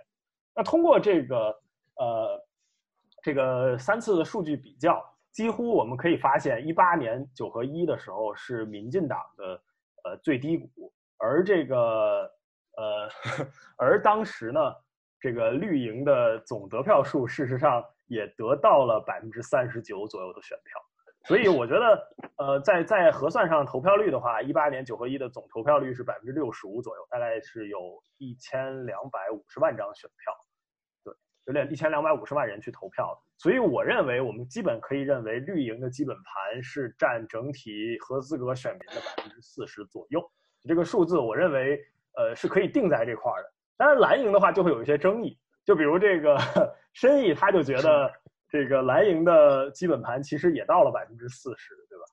[0.54, 1.59] 那通过这个
[1.94, 2.46] 呃
[3.22, 9.62] 这个三次的数据比较，几乎我们可以发现，一八年九合一的时候是民进党的
[10.04, 12.30] 呃最低谷，而这个
[12.76, 13.09] 呃
[13.80, 14.61] 而当时呢，
[15.18, 20.86] 这个绿营的总得票数事实上也得到了百分之三十九左右的选票。
[21.26, 30.32] 所以我觉得，呃，在在核算上投票率的话，一八年九合一的总投票率是百分之六十五左右，大概是有一千两百五十万张选票，
[31.02, 31.12] 对，
[31.46, 33.20] 有点一千两百五十万人去投票。
[33.38, 40.22] 所以我认为，我们基本可以认为绿营的基本盘是占整体合资格选民的百分之四十左右。
[40.68, 41.80] 这个数字，我认为，
[42.16, 43.52] 呃，是可以定在这块的。
[43.76, 46.38] 当然，蓝营的话就会有一些争议，就比如这个
[46.94, 48.12] 申毅，他就觉得。
[48.48, 52.04] 这个蓝营的基本盘其实也到了百分之四十，对吧？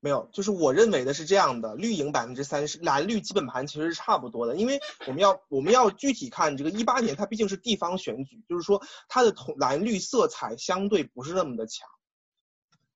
[0.00, 4.56] 没有，就是我认为的是这样的，绿营百分之三十，蓝绿基本盘其实是差不多的。
[4.56, 11.86] 因为我们要我们要具体看这个一八年，它毕竟是地方选举，就是说它的同蓝绿色彩相对不是那么的强，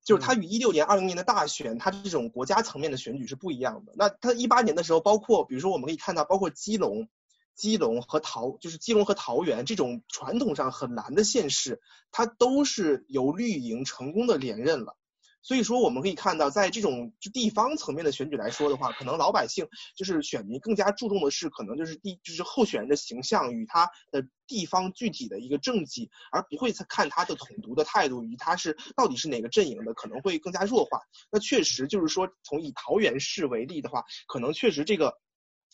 [0.03, 3.93] 就是它与一六年、二零年的大选，它这种国家层面的选举是不一样的。
[3.95, 7.07] 那它一八年的时候，包括比如说我们可以看到，包括基隆。
[7.55, 14.97] 基隆和桃就是基隆和桃园这种传统上很难的县市，它都是由绿营成功的连任了。
[15.41, 31.01] 所以说我们可以看到，在这种就地方层面的选举来说的话，可能老百姓就是选民更加注重的是可能就是地就是候选人的形象与他的地方具体的一个政绩，而不会看他的统独的态度与他是到底是哪个阵营的，可能会更加弱化。
[31.29, 35.15] 那确实就是说，从以桃园市为例的话，可能确实这个。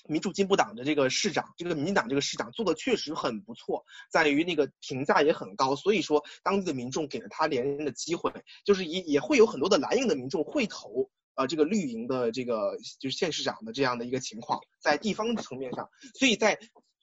[0.07, 8.31] 民主进步党的这个市长，这个民进党这个市长做的确实很不错，在于那个评价也很高，所以说当地的民众给了他连任的机会，
[8.65, 16.59] 就是也也会有很多的蓝营的民众会投呃这个绿营的这个就是县市长的这样的一个情况，在地方层面上，所以在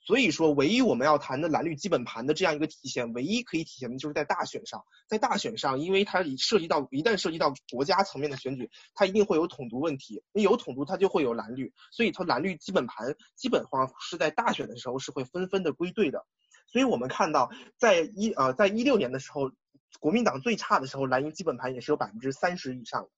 [0.08, 16.24] 所以说，唯一我们要谈的蓝绿基本盘的这样一个体现，唯一可以体现的就是在大选上，在大选上，因为它涉及到一旦涉及到国家层面的选举，它一定会有统独问题，有统独它就会有蓝绿，所以它蓝绿基本盘基本上是在大选的时候是会纷纷的归队的。
[16.68, 19.50] 所以我们看到，在一呃，在一六年的时候，
[20.00, 23.10] 国民党最差的时候，蓝营基本盘也是有百分之三十以上。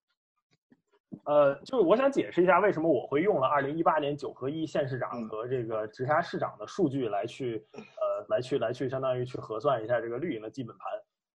[1.25, 10.93] 呃，就是我想解释一下，为什么我会用了二零一八年九合一县市长和这个直辖市长的数据来去，呃，来去来去相当于去核算一下这个绿营的基本盘，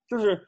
[0.07, 0.47] 就是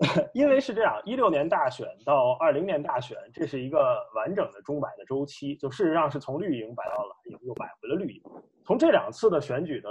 [0.32, 8.22] 因为是这样，一六年大选到二零年大选，这是一个完整的中摆的周期，就事实上是从绿营摆到蓝营，又摆回了绿营。
[8.64, 9.88] 从这两次的选举的，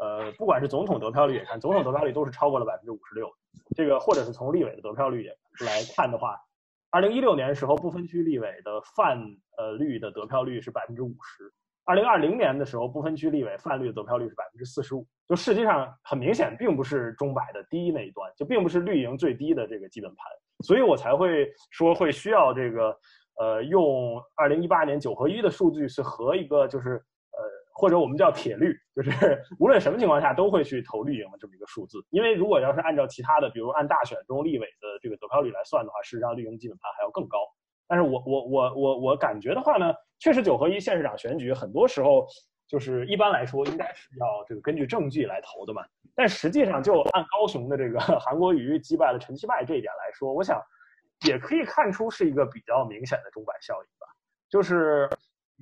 [0.00, 3.30] 呃，不管是总统得票率也看，总统得票率都是超过了百分之五十六，
[3.76, 5.30] 这个或者是从立委的得票率也
[5.66, 6.40] 来看的话。
[6.92, 9.18] 二零一六年时候，不分区立委的泛
[9.56, 11.50] 呃率的得票率是百分之五十。
[11.84, 15.06] 二零二零年的时候，不分区立委泛绿的得票率是百分之四十五。
[15.26, 20.18] 就实际上很明显，并不是中百的低那一端，就并不是绿营最低的这个基本盘。
[20.66, 22.94] 所以我才会说会需要这个
[23.40, 27.02] 呃用二零一八年九合一的数据是和一个就是。
[27.74, 29.10] 或者我们叫铁律，就是
[29.58, 31.98] 无论什么情况下都会去投绿营的这么一个数字。
[32.10, 37.38] 因为如果要是按照其他的，比如按大选中立委的这个得票率来算的话，事实上绿营基本盘还要更高。
[37.88, 42.26] 但是我我我我我感觉的话呢，确实九合一县市长选举很多时候
[42.68, 45.82] 就是一般来说应该是要这个根据证据来投的嘛。
[46.14, 50.60] 但实际上就按高雄的这个 韩国瑜击败了陈其迈这一点来说，我想
[51.26, 54.06] 也可以看出是一个比较明显的钟摆效应吧，
[54.48, 55.08] 就是。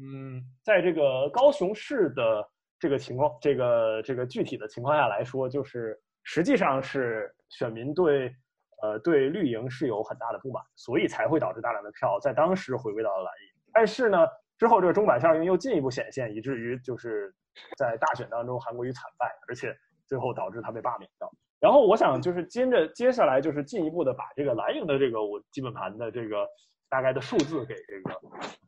[0.00, 8.34] 嗯，在这个高雄市的这个情况，这个这个具体的情况下来说，就是实际上是选民对，
[8.82, 13.60] 呃，对绿营是有很大的不满，所以才会导致大量的票在当时回归到了蓝营。
[13.74, 14.26] 但是呢，
[14.58, 17.34] 之后这个中板效应又进一步显现，以至于就是
[17.76, 21.30] 在大选当中韩国瑜惨败，而且最后导致他被罢免掉。
[21.60, 26.46] 然后我想就是接着接下来就是进一步的把这个蓝营的这个我基本盘的这个
[26.88, 28.18] 大概的数字给这个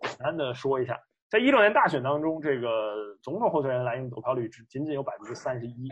[0.02, 1.00] 简单的说一下。
[1.32, 5.88] 在一六年大选当中，这个总统候选人蓝营得票率只仅仅有百分之三十一，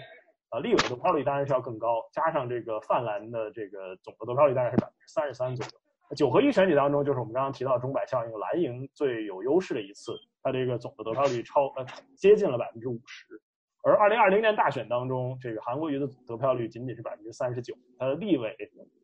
[0.50, 6.14] 啊，立委得票率当然是要更高，加上这个泛蓝的这个总的得票率大概是百分之三十三左右。
[6.14, 11.86] 九合一选举当中，就是我们刚刚提到钟摆效应，蓝营最有优势的一次，它这个总的得票率超呃
[12.18, 13.40] 接近了百分之五十。
[13.82, 18.54] 而二零二零年大选当中，这个韩国瑜的得票率仅仅是百分之三十九，他的立委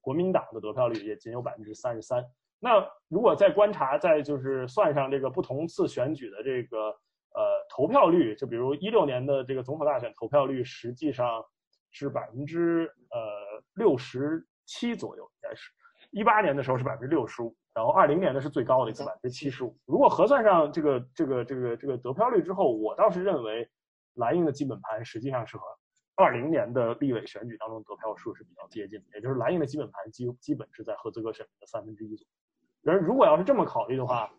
[0.02, 2.22] 国民党的得票率也仅有百分之三十三。
[2.58, 11.44] 那如果再观察，再就是算上这个不同次选举的这个呃投票率，就比如一六年的这个总统大选投票率实际上
[11.90, 15.70] 是百分之呃六十七左右，应该是，
[16.10, 19.76] 一八年的时候是百分之六十五，然后二零年的是最高的一次百分之七十五。
[19.84, 23.68] 如果核算上这个这个这个这个得票率之后，我倒是认为
[24.14, 25.64] 蓝营的基本盘实际上是和
[26.14, 32.35] 二零年的立委选举当中得票数是比较接近的，也就是蓝营的基本盘基基本是在合资格选民的三分之一左右。
[32.92, 34.30] 人如果要是这么考虑的话，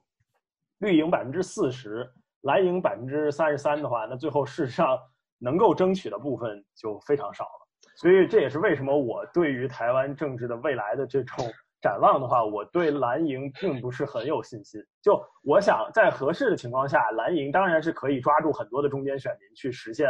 [0.78, 2.10] 绿营百分之四十，
[2.42, 4.98] 蓝营百分之三十三的话，那最后事实上
[5.38, 7.68] 能够争取的部分就非常少了。
[7.98, 11.46] 所以这也是为什么我对于台湾政治的未来的这种
[11.82, 14.82] 展望的话，我对蓝营并不是很有信心。
[15.02, 20.08] 就我想在合适的情况下，蓝营当然是可以抓住很多的中间选民去实现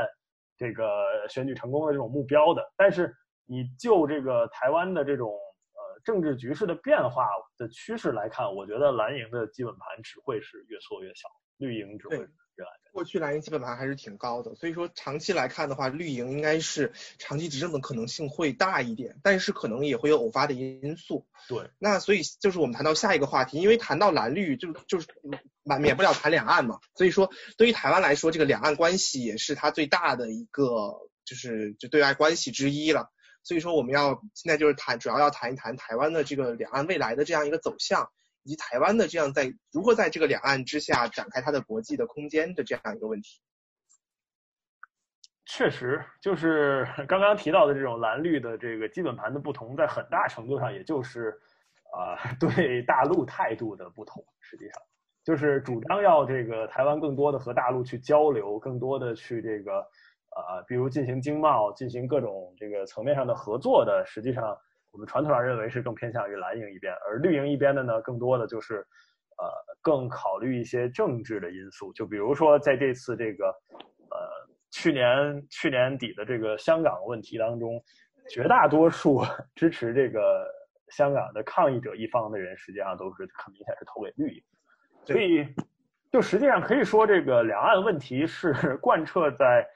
[0.56, 0.86] 这个
[1.28, 2.62] 选举成功的这种目标的。
[2.78, 3.12] 但是
[3.48, 5.34] 你就这个台湾的这种。
[6.08, 12.92] 政治局势的变化的趋势来看，我觉得蓝营的基本盘只会是越缩越小，绿营只会越来越大。
[12.94, 21.28] 过去蓝营基本盘还是挺高的，所以说长期来看的话，绿营应该是长期执政的可能性会大一点，但是可能也会有偶发的因素。
[21.50, 25.08] 对，那所以就是我们谈到下一个话题，因为谈到蓝绿就就是
[25.64, 33.12] 免免不了谈两岸嘛，所以说对于台湾来说，这个两岸关系也是它最大的一个就是就对外关系之一了。
[33.48, 38.12] 所以说，我们要现在就是谈，主要要谈一谈台湾的这个两岸未来的这样一个走向，
[38.44, 43.40] 以及台湾的这样在如何在这个两岸之下展开它的国际的空间的这样一个问题。
[45.46, 51.40] 确实，就是 刚刚提到的这种蓝绿的这个基本盘的不同，在很大程度上也就是
[51.94, 54.26] 啊 对大陆态度的不同。
[54.42, 54.82] 实际上，
[55.24, 59.88] 就是主张要这个台湾更多的和大陆去交流，更多的去这个。
[60.36, 64.56] 啊，比如进行经贸、进行各种这个层面上的合作的，实际上
[64.92, 68.86] 我们传统上认为是更偏向于蓝营一边，而绿营一边的呢，更多的就是，
[69.38, 69.50] 呃，
[69.82, 71.92] 更考虑一些政治的因素。
[71.94, 73.48] 就比如说在这次这个，
[74.12, 74.18] 呃，
[74.72, 77.84] 去年去年底的这个香港问题当中，
[78.30, 79.24] 绝大多数
[79.56, 80.46] 支持这个
[80.90, 84.44] 香港的抗议者一方的人，实际上都是很明显是投给绿营。
[85.04, 85.48] 所以，
[86.12, 89.68] 就实际上可以说，这个两岸问题是 贯彻在。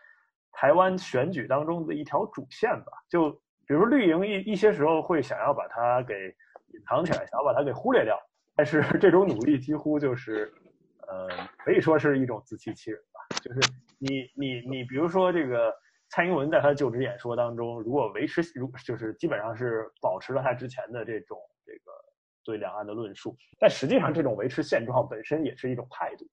[0.51, 2.91] 台湾选举当中的一条主线吧。
[3.09, 3.31] 就
[3.67, 6.13] 比如绿营一一些时候会想要把它给
[6.73, 8.19] 隐藏起来，想要把它给忽略掉，
[8.55, 10.51] 但是 这种努力几乎就是，
[11.07, 13.37] 呃，可以说是一种自欺欺人吧。
[13.41, 13.59] 就是
[13.97, 15.73] 你你你，比如说这个
[16.09, 21.91] 蔡英文在他就职演说当中，如果维持如就是基本上是保持了他之前的这种这个
[22.43, 26.25] 对两岸的论述，但实际上这种维持现状本身也是一种态度。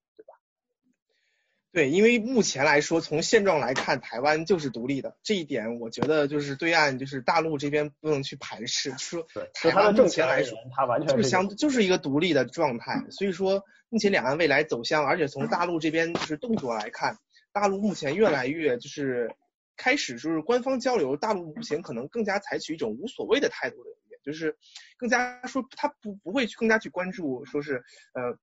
[1.71, 5.15] 对，因为目前来说，从现状来看，台湾就是独立的。
[5.21, 8.91] 这一点，我觉得就是对岸，就是大陆这边不能去排斥。
[8.97, 13.05] 说台湾目前来说，它完全就是相就是一个独立的状态。
[13.11, 17.19] 所以说，目前两岸未来走向，而且从大陆这边就是动作来看，
[17.51, 19.35] 大陆目前越来越就是
[19.77, 23.89] 开始就是官方交流，大陆目前可能更加采取一种无所谓的态度的，
[24.23, 24.57] 就是
[24.97, 28.39] 更加说他不不会去更加去关注说是呃。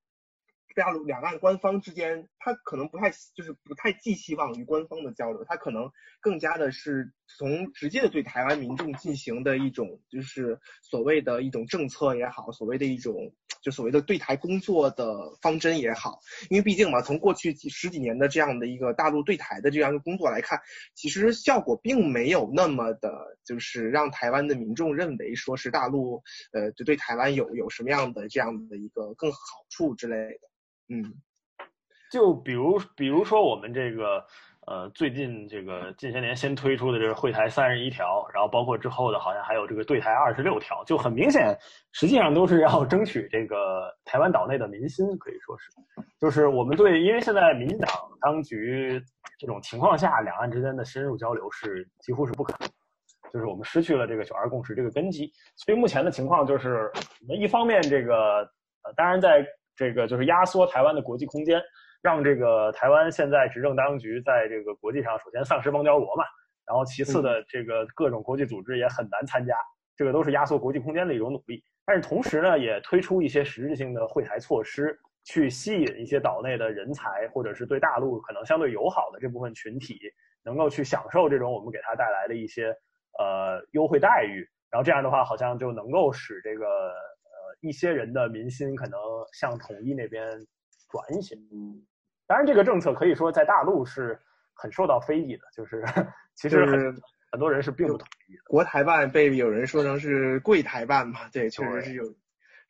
[0.74, 20.60] 大陆两岸官方之间，他可能不太就是不太寄希望于官方的交流，他可能更加的是从直接的对台湾民众进行的一种，就是所谓的一种政策也好，所谓的一种就所谓的对台工作的方针也好，因为毕竟嘛，从过去几十几年的这样的一个大陆对台的这样一个工作来看，
[20.94, 30.48] 其实效果并没有那么的，就是让台湾的民众认为说是大陆呃就对台湾有有什么样的这样的一个更好处之类的。
[30.88, 31.14] 嗯，
[32.10, 34.24] 就比如，比如说我们这个，
[34.66, 41.56] 呃，最近这个近些年新推出的这个会台三十一条，然后包括之后的，好像还有这个对台二十六条，就很明显，
[41.92, 45.70] 实际上都是要争取这个台湾岛内的民心，可以说是，
[46.20, 47.90] 就是我们对，因为现在民进党
[48.20, 49.02] 当局
[49.38, 52.68] 这种情况下，两岸之间的深入交流是几乎是不可能，
[53.32, 56.90] 就是我们失去了这个九二共识这个根基，所以目前的情况就是，
[57.22, 58.48] 我们一方面这个，
[58.82, 59.44] 呃，当然在。
[59.78, 61.60] 这个就是压缩台湾的国际空间，
[62.02, 66.24] 让这个台湾现在执政当局在这个国际上首先丧失邦交国嘛，
[66.66, 69.56] 然后其次的这个各种国际组织也很难参加，
[69.96, 71.62] 这个都是压缩国际空间的一种努力。
[71.84, 79.98] 但是同时呢，也推出一些实质性的会台措施，去吸引一些岛内的人才，或者是对大陆可能相对友好的这部分群体，
[80.44, 82.74] 能够去享受这种我们给他带来的一些
[83.18, 84.46] 呃优惠待遇。
[84.70, 87.56] 然后这样的话，好像就能够使这个呃。
[87.62, 89.00] 一些人的民心可能
[89.32, 90.28] 向统一那边
[90.88, 91.82] 转一些，嗯，
[92.26, 94.20] 当然这个政策可以说在大陆是
[94.54, 95.84] 很受到非议的，就是
[96.34, 98.42] 其实很很多人是并不同意的。
[98.46, 102.04] 国台办被有人说成是贵台办嘛，对，确实是有，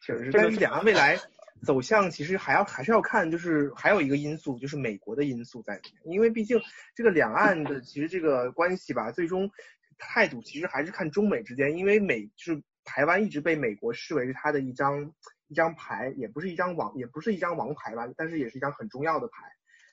[0.01, 0.31] 确实是。
[0.33, 1.19] 但是两岸未来
[1.65, 6.61] 走向其实还要还是要看，就是还有一个因素就是美国的因素在里面，因为毕竟
[6.95, 9.51] 这个两岸的其实这个关系吧，最终
[9.99, 12.63] 态度其实还是看中美之间，因为美就是。
[12.89, 15.13] 台湾一直被美国视为是它的一张
[15.49, 19.45] 一张牌，也不是一张王，也不是一张王牌吧，但是也是一张很重要的牌。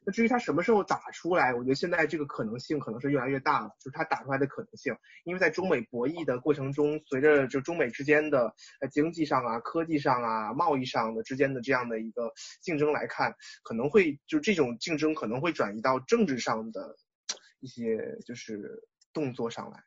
[0.06, 4.94] 那至于他什么时候打出来，我觉得现在这个可能性可能是越来越大了，就是他打出来的可能性。
[5.24, 16.98] 因为在中美博弈的过程中，随着就中美之间的呃经济上啊、科技上啊、贸易上的之间的这样的一个竞争来看，可能会就这种竞争可能会转移到政治上的
[17.62, 19.82] 一些就是动作上来。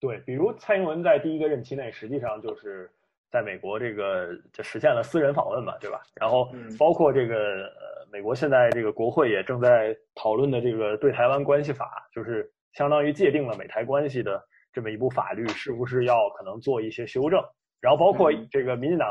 [0.00, 2.90] 对，比如蔡英文在第一个任期内，实际上就是
[3.32, 6.02] 在美国这个就实现了私人访问嘛，对吧？
[6.20, 14.38] 然后包括这个呃，美国现在这个国会也正在讨论的这个对台湾关系法，就是相当于界定了美台关系的
[14.70, 17.42] 这么一部法律，是不是要可能做一些修正？
[17.80, 19.08] 然后包括这个民进党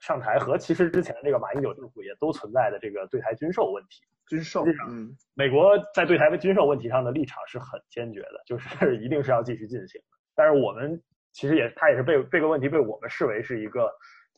[0.00, 4.00] 上台和其实之前这个马英九政府也都存在的这个对台军售问题。
[4.28, 10.18] 军售，嗯，美国在对台的军售问题上的立场是很坚决的，就是 一定是要继续进行的。
[10.34, 10.98] 但是我们
[11.32, 13.90] 其实也，他也是被这个问题被我们视为是一个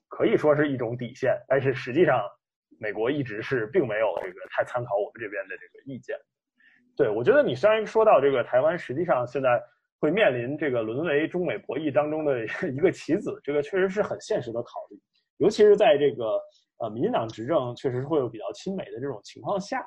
[0.08, 1.36] 可以说是一种底线。
[1.48, 2.22] 但是实际上，
[2.78, 6.16] 美国一直是并没有这个太参考我们这边的这个意见。
[6.96, 9.60] 对我觉得你虽然说到这个台湾，实际上现在
[9.98, 14.98] 会面临这个沦为中美博弈当中的 一个棋子，这个确实是很现实的考虑。
[15.38, 16.40] 尤其是在这个
[16.78, 19.84] 呃民进党执政确实会有比较亲美的这种情况下，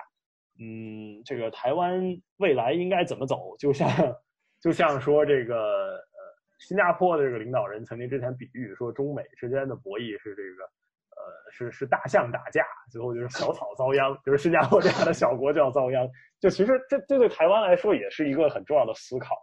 [0.60, 2.02] 嗯，这个台湾
[2.38, 3.56] 未来应该怎么走？
[3.58, 3.88] 就像。
[4.60, 6.00] 就像说这个，
[6.60, 10.64] 新加坡的这个领导人曾经之前比喻说，中美之间的博弈是这个
[11.18, 16.08] 呃，是是大象打架，最后就是小草遭殃，就是新加坡这样的小国就要遭殃。
[16.40, 19.36] 就其实这这对台湾来说也是一个很重要的思考。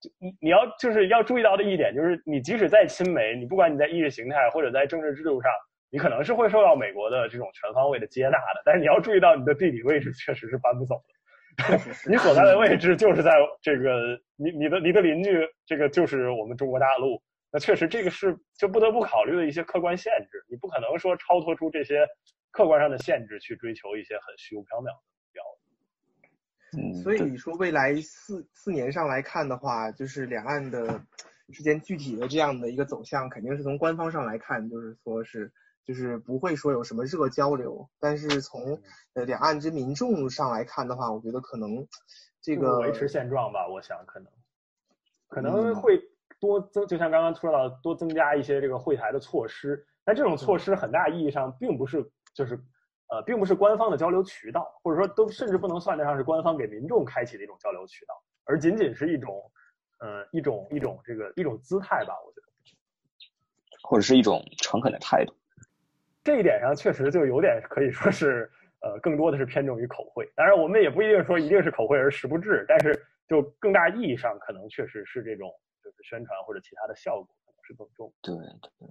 [0.00, 5.50] 就你你要就是要注意到的一点就是，你即使再亲美，你不管你在意识形态或者在政治制度上，
[5.90, 11.11] 你可能是会受到美国的这种全方位的接纳的，但是你要注意到你的地理位置确实是搬不走的。
[12.08, 15.30] 你所在的位置就是在这个，你你的你的邻居，
[15.66, 17.22] 这个就是我们中国大陆。
[17.50, 20.42] 那确实，这个是就不得不考虑的一些客观限制。
[20.48, 22.06] 你不可能说超脱出这些
[22.50, 25.42] 客观上的限制去追求一些很虚无缥缈的目标。
[26.78, 30.98] 嗯，所以你说未来四四年上来看的话，就是两岸的
[31.52, 35.52] 之间具体的这样的一个走向，肯定是从官方上来看，就是说是
[35.84, 38.80] 就是不会说有什么热交流，但是从
[39.14, 41.86] 呃两岸之民众上来看的话，我觉得可能
[42.40, 44.32] 这个维持现状吧，我想可能
[45.28, 46.00] 可嗯能会
[46.40, 49.84] 多增，就像刚刚说到，多增加一些这个会台的措施。
[50.04, 52.04] 但这种措施很大意义上并不是
[52.34, 52.56] 就是
[53.08, 58.14] 呃，并不是官方的交流渠道，或者说都甚至不能算得上是官方给民众开启的一种交流渠道，
[58.44, 59.50] 而仅仅是一种
[60.00, 62.42] 呃一种一种这个一种姿态吧，我觉得。
[63.82, 65.34] 或者是一种诚恳的态度。
[66.24, 68.50] 这一点上确实就有点可以说是，
[68.80, 70.30] 呃，更多的是偏重于口惠。
[70.36, 75.50] 当然，我们也不一定说一定是口惠而实不至，但是就更大意义上，可能确实是这种
[75.82, 78.12] 就是宣传或者其他的效果可能是更重。
[78.22, 78.34] 对
[78.78, 78.88] 对，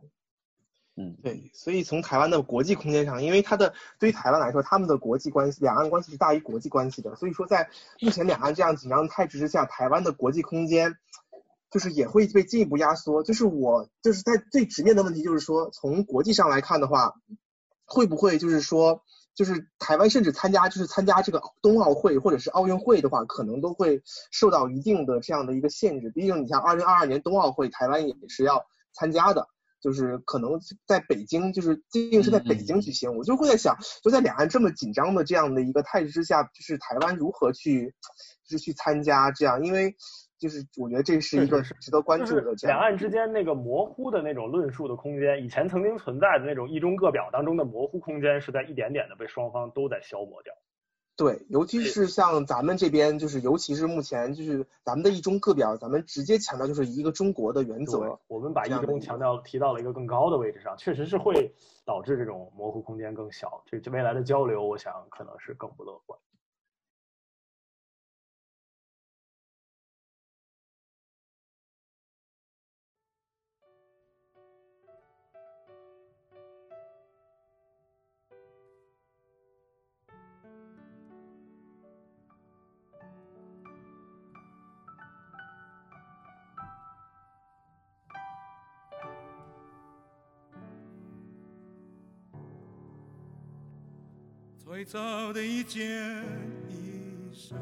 [0.97, 7.69] 嗯，对，所以从台湾的国际空间上，因为它的对于台湾来说，他们的国际关系、两岸关系是大于国际关系的，所以说在
[8.01, 10.97] 目前两岸这样紧张的态势之下，台湾的国际空间
[11.72, 13.24] 就是也会被进一步压缩。
[13.24, 17.13] 就是我就是在最直面的问题，就是说从国际上来看的话，
[17.86, 19.01] 会不会就是说，
[19.34, 26.11] 就是台湾甚至参加就是参加这个冬奥会或者是奥运会的话，可能都会受到一定的这样的一个限制。
[26.11, 29.47] 毕竟你像二零二二年冬奥会，台湾也是要参加的。
[29.82, 37.95] 就是可能在北京，就是毕竟是在北京举行，我就会在想，就在两岸这么紧张的这样的一个态势之下，就是台湾如何去，
[38.47, 39.95] 就是去参加这样，因为
[40.41, 42.51] 就是我觉得这是一个值得关注的。
[42.63, 50.51] 两岸之间那个模糊的那种论述的空间，以前曾经存在的那种一中各表当中的模糊空间，是在一点点的被双方都在消磨掉。
[51.15, 58.17] 对，尤其是像咱们这边，就是尤其是目前就是咱们的一中各表，咱们直接强调就是一个中国的原则。
[58.27, 61.53] 我们把一中强调提到了一个更高的位置上，确实是会
[61.85, 63.61] 导致这种模糊空间更小。
[63.67, 66.19] 这这未来的交流，我想可能是更不乐观。
[94.74, 94.99] 最早
[95.34, 95.84] 的一件
[96.69, 97.55] 衣裳，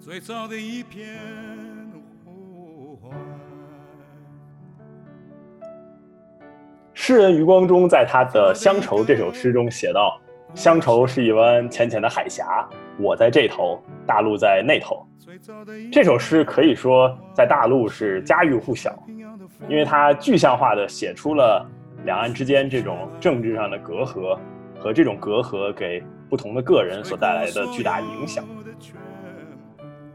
[0.00, 1.20] 最早的一片
[2.24, 3.10] 呼唤。
[6.94, 10.18] 诗人余光中在他的《乡愁》这首诗中写道
[10.56, 12.66] ：“乡愁是一湾浅浅的海峡，
[12.98, 15.06] 我在这头，大陆在那头。”
[15.92, 18.98] 这首诗可以说在大陆是家喻户晓，
[19.68, 21.68] 因为它具象化的写出了
[22.04, 24.38] 两岸之间这种政治上的隔阂
[24.78, 28.44] 和这种隔阂给不同的个人所带来的巨大影响。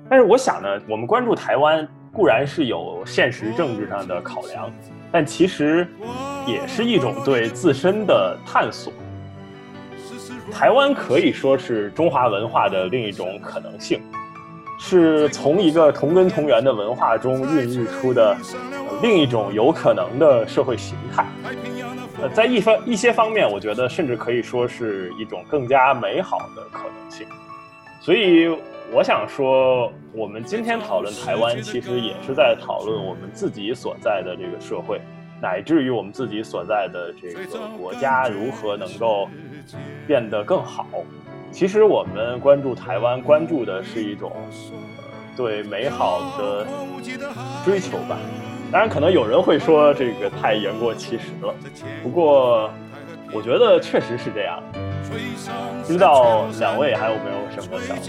[0.10, 4.72] 但是我想呢，我们关注台湾固然是有现实政治上的考量，
[5.12, 5.88] 但其实
[6.46, 8.92] 也是一种对自身的探索。
[10.52, 14.02] 台湾可以说是中华文化的另一种可能性。
[14.80, 18.38] 是从一个同根同源的文化中孕育出的、
[19.02, 21.26] 另一种有可能的社会形态。
[22.20, 27.28] 呃，在一方一些方面，我觉得甚至可以说是一种更加美好的可能性。
[28.02, 28.48] 所以，
[28.92, 35.00] 我想说，我们今天讨论台湾，其实也是在讨论我们自己所在的这个社会，
[35.42, 39.30] 乃至于我们自己所在的这个国家如何能够
[40.08, 40.88] 变得更好。
[41.52, 44.32] 其实我们关注台湾，关注的是一种
[44.72, 45.04] 呃
[45.36, 46.66] 对美好的
[47.64, 48.18] 追求吧。
[48.72, 51.54] 当然，可能有人会说这个太言过其实了。
[52.04, 52.70] 不过，
[53.32, 54.62] 我觉得确实是这样。
[55.86, 58.06] 不知道两位还有没有什么想说？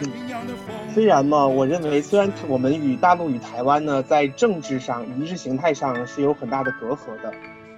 [0.00, 0.06] 嗯，
[0.92, 7.32] 虽然嘛，我认为虽然我们与大陆与台湾呢，在政治上、意识形态上是有很大的隔阂的。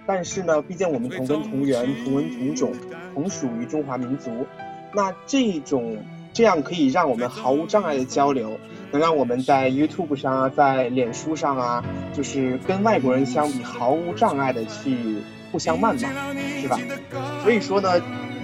[0.05, 2.73] 但是呢，毕竟我们同根同源、同文同种，
[3.15, 4.45] 同属于中华民族。
[4.93, 5.97] 那这种
[6.35, 8.59] 这样可以让我们毫无障碍的交流，
[8.91, 11.83] 能让我们在 YouTube 上啊，在脸书上啊，
[12.13, 15.17] 就是跟外国人相比毫无障碍的去
[15.53, 15.97] 互相谩骂，
[16.61, 16.79] 是吧？
[17.43, 17.89] 所以说呢，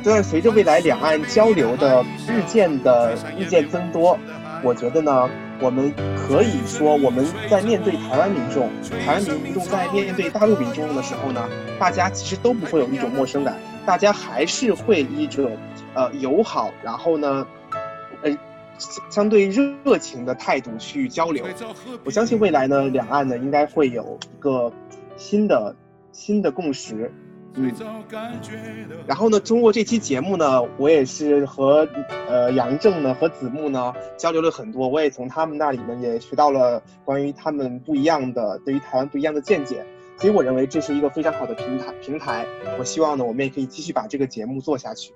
[0.03, 4.16] 在随着未来两岸交流的日渐的日渐增多，
[4.62, 5.28] 我觉得呢。
[5.62, 8.70] 我们可以说，我们在面对台湾民众，
[9.05, 11.47] 台湾民众在面对大陆民众的时候呢，
[11.78, 15.55] 大家其实都不会有一种陌生感，大家还是会一种
[15.93, 17.47] 呃友好，然后呢，
[19.11, 21.45] 相对热情的态度去交流。
[22.05, 24.72] 我相信未来呢，两岸呢应该会有一个
[25.16, 25.76] 新的
[26.12, 27.12] 新的共识。
[27.53, 28.53] 最早感觉
[28.89, 31.87] 的然后呢，通过这期节目呢，我也是和
[32.28, 39.85] 呃杨正呢和子木呢交流了很多，我也从他们那里呢也学到了关于他们不一样的对于台湾不一样的见解，
[40.16, 42.47] 所以我认为这是一个非常好的平台平台。
[42.78, 45.12] 我希望呢，我们也可以继续把这个节目做下去。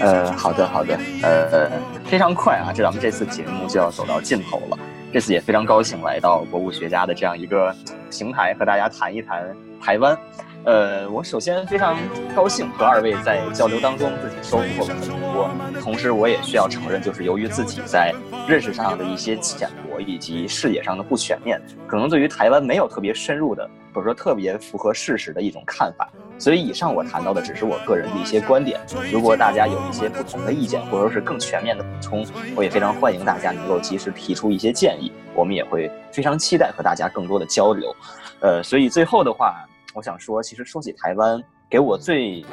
[0.00, 1.70] 呃，好的好的，呃，
[2.04, 4.78] 非常快啊，这咱们这次节目就要走到尽头了。
[5.12, 7.74] 这次也非常高兴来到博物学家的这样一个
[8.10, 9.44] 平台，和大家谈一谈
[9.80, 10.16] 台湾。
[10.64, 11.94] 呃，我首先非常
[12.34, 15.50] 高兴和二位在交流当中自己收获了很多，
[15.82, 18.14] 同时我也需要承认，就是由于自己在
[18.48, 26.10] 认识上的一些浅薄以及视野上的不全面，可能对于台湾没有特别深入的，或者说特别符合事实的一种看法。
[26.38, 28.80] 所以以上我谈到的只是我个人的一些观点，
[29.12, 37.94] 如果大家有一些不同的意见，或者说是更全面的补充，我也非常欢迎大家能够及时提出一些建议，我们也会非常期待和大家更多的交流。
[38.40, 39.54] 呃，所以最后的话，
[39.94, 41.40] 我想说，其实说起台湾，
[41.70, 42.44] 给我最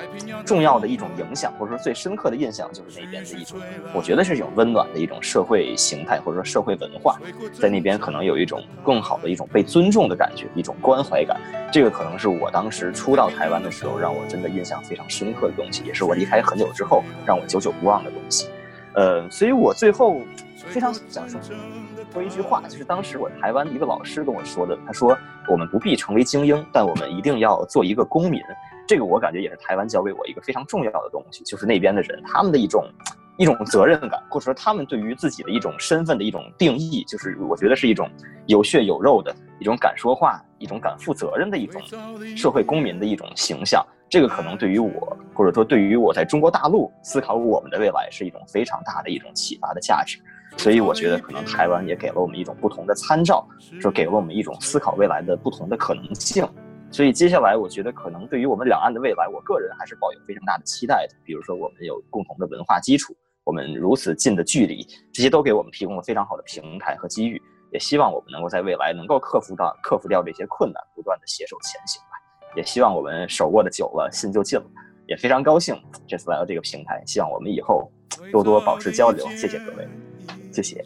[0.46, 3.58] 重要的一种影响，或者说最深刻的印象，就是那边的一种，
[3.96, 7.20] 我觉得是一种温暖的一种社会形态，或者说社会文化，
[7.60, 11.36] 在那边可能有一种更好的一种被尊重的感觉，一种关怀感。
[11.72, 18.50] 这个可能是我当时初到台湾的时候，让我真的印象非常深刻的东西，也是我离开很久之后让我久久不忘的东西。
[18.94, 20.22] 呃，所以我最后
[20.68, 21.42] 非常想说
[22.12, 28.41] 说一句话，就是当时我台湾一个老师跟我说的，他说我们不必成为精英，但我们一定要做一个公民。
[28.86, 32.86] 这个我感觉也是台湾教给我一个非常重要的东西，就是那边的人他们的一种
[33.38, 38.09] 一种责任感，或者说他们对于自己的一种身份的一种定义，就是我觉得是一种
[38.47, 41.82] 有血有肉的一种敢说话、一种敢负责任的一种
[42.36, 43.86] 社会公民的一种形象。
[44.09, 50.20] 这个可能对于我，或者说对于我在中国大陆思考我们的未来，是一种非常大的一种启发的价值。
[50.58, 53.47] 所以我觉得，可能台湾也给了我们一种不同的参照，
[53.80, 56.47] 说给了我们一种思考未来的不同的可能性。
[56.91, 61.16] 所以接下来，我觉得可能对于我们两岸的未来，我个人还是抱有非常大的期待的。
[61.24, 67.41] 比如说，我们有共同的文化基础，我们如此近的距离，这些都给我们提供了非常好的平台和机遇。
[67.72, 72.10] 也希望我们能够在未来能够克服到克服掉这些困难，不断的携手前行吧。
[72.54, 74.66] 也希望我们手握的久了，心就近了。
[75.08, 77.89] 也非常高兴这次来到这个平台，希望我们以后
[78.34, 79.26] 多多保持交流。
[79.30, 79.88] 谢谢各位，
[80.52, 80.84] 谢谢。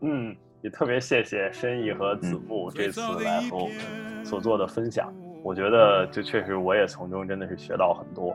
[0.00, 5.12] 嗯，也特别谢谢申毅和子木这次来和我们所做的分享。
[5.42, 8.34] 我觉得这确实我也从中真的是学到很多。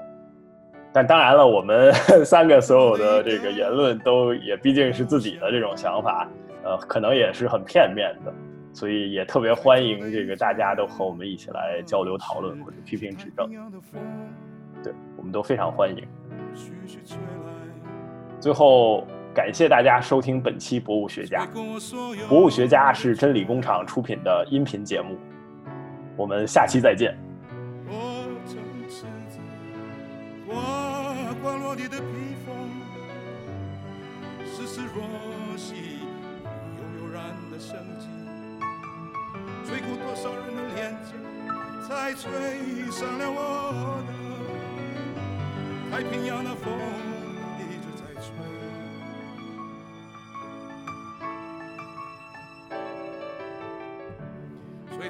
[0.93, 1.91] 但当然了，我们
[2.24, 6.28] 三个所有的这个言论都也毕竟是自己的这种想法，
[6.64, 8.34] 呃，可能也是很片面的，
[8.74, 13.49] 所以也特别欢迎这个大家都和我们一起来交流讨论或者批评指正。
[14.82, 16.08] 对，我们都非常欢迎。
[18.46, 21.48] 最后，感谢大家收听本期《博物学家》。
[22.28, 25.18] 《博物学家》是真理工厂出品的音频节目，
[26.16, 27.18] 我们下期再见。
[27.88, 28.56] 我曾
[28.88, 29.39] 赤子，
[30.46, 30.54] 刮
[31.41, 32.06] 刮落地的披
[32.46, 32.56] 风，
[34.46, 35.02] 丝丝若
[35.58, 35.74] 细，
[36.78, 38.06] 悠悠然的生机，
[39.68, 41.18] 吹过多少人的脸颊，
[41.82, 42.30] 才吹
[42.91, 44.14] 上了我的。
[45.89, 46.72] 太平洋的风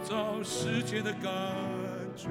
[0.08, 1.24] 最早世界的感
[2.16, 2.30] 觉，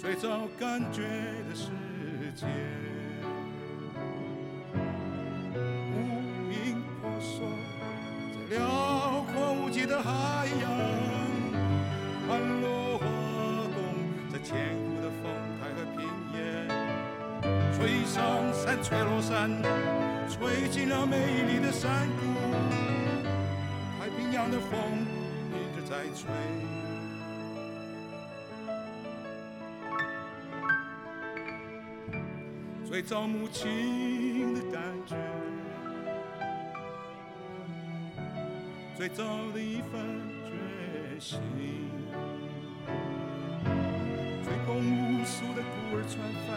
[0.00, 1.02] 最早感觉
[1.46, 1.68] 的世
[2.34, 2.46] 界，
[5.54, 7.46] 无影婆娑
[8.48, 10.70] 在辽阔无际的海洋，
[12.26, 13.04] 盘落滑
[13.74, 13.76] 动
[14.32, 15.30] 在千古的风
[15.60, 16.40] 台和平原，
[17.76, 19.50] 吹上山，吹落山，
[20.30, 22.85] 吹进了美丽的山谷。
[26.16, 26.24] 吹。
[32.88, 35.14] 最早母亲的感觉，
[38.96, 40.00] 最早的一份
[40.46, 41.38] 决心，
[44.42, 46.48] 吹动无数的孤儿船帆，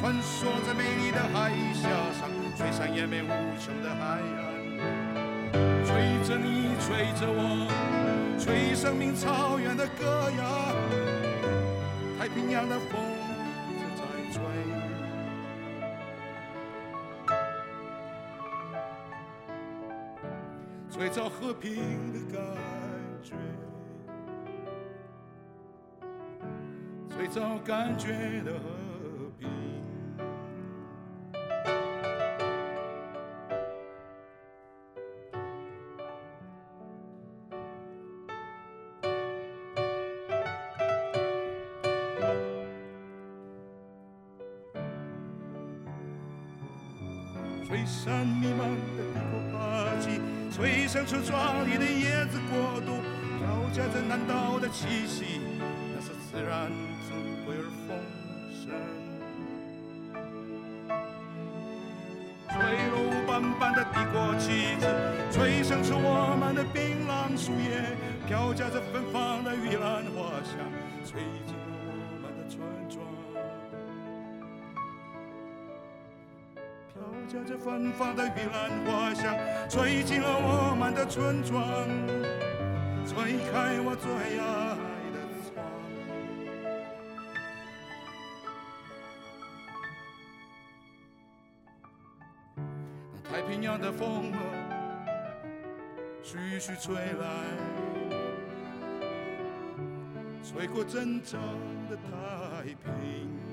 [0.00, 1.88] 穿梭在美丽的海峡
[2.18, 3.28] 上，吹上延绵无
[3.60, 4.55] 穷的海岸。
[6.26, 7.70] 着你，吹着我，
[8.36, 10.74] 吹生命草原的歌谣。
[12.18, 13.00] 太平洋的风
[13.70, 14.02] 一直在
[14.32, 14.42] 吹。
[20.90, 22.42] 最早和平的感
[23.22, 23.36] 觉，
[27.16, 29.48] 最早感觉的和平。
[51.16, 53.00] 吹响出壮丽的叶子国度，
[53.38, 55.40] 飘夹着南岛的气息，
[55.94, 56.70] 那是自然
[57.08, 57.96] 珍贵而丰
[58.52, 58.68] 盛。
[62.48, 62.54] 吹
[62.90, 62.96] 落
[63.26, 64.86] 斑斑的帝国旗帜，
[65.32, 67.96] 吹响出我们的槟榔树叶，
[68.26, 70.58] 飘夹着芬芳的玉兰花香，
[71.06, 71.22] 吹
[77.26, 79.34] 夹着芬芳的玉兰花香，
[79.68, 81.60] 吹进了我们的村庄，
[83.04, 84.08] 吹开我最
[84.38, 84.76] 爱
[85.12, 85.54] 的窗。
[93.12, 94.38] 那太平洋的风儿
[96.22, 97.26] 徐徐吹来，
[100.44, 101.40] 吹过真正
[101.90, 103.45] 的太平。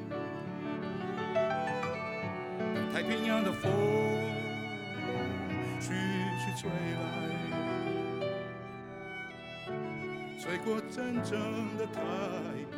[2.94, 3.72] 太平洋的风
[5.80, 5.96] 徐
[6.38, 7.02] 徐吹来，
[10.40, 12.00] 吹过真正的太
[12.70, 12.78] 平。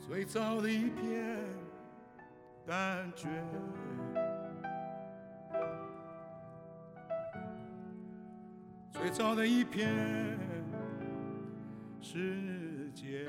[0.00, 1.13] 最早的一片
[3.14, 3.28] 觉，
[8.92, 9.88] 最早的一片
[12.00, 13.26] 世界。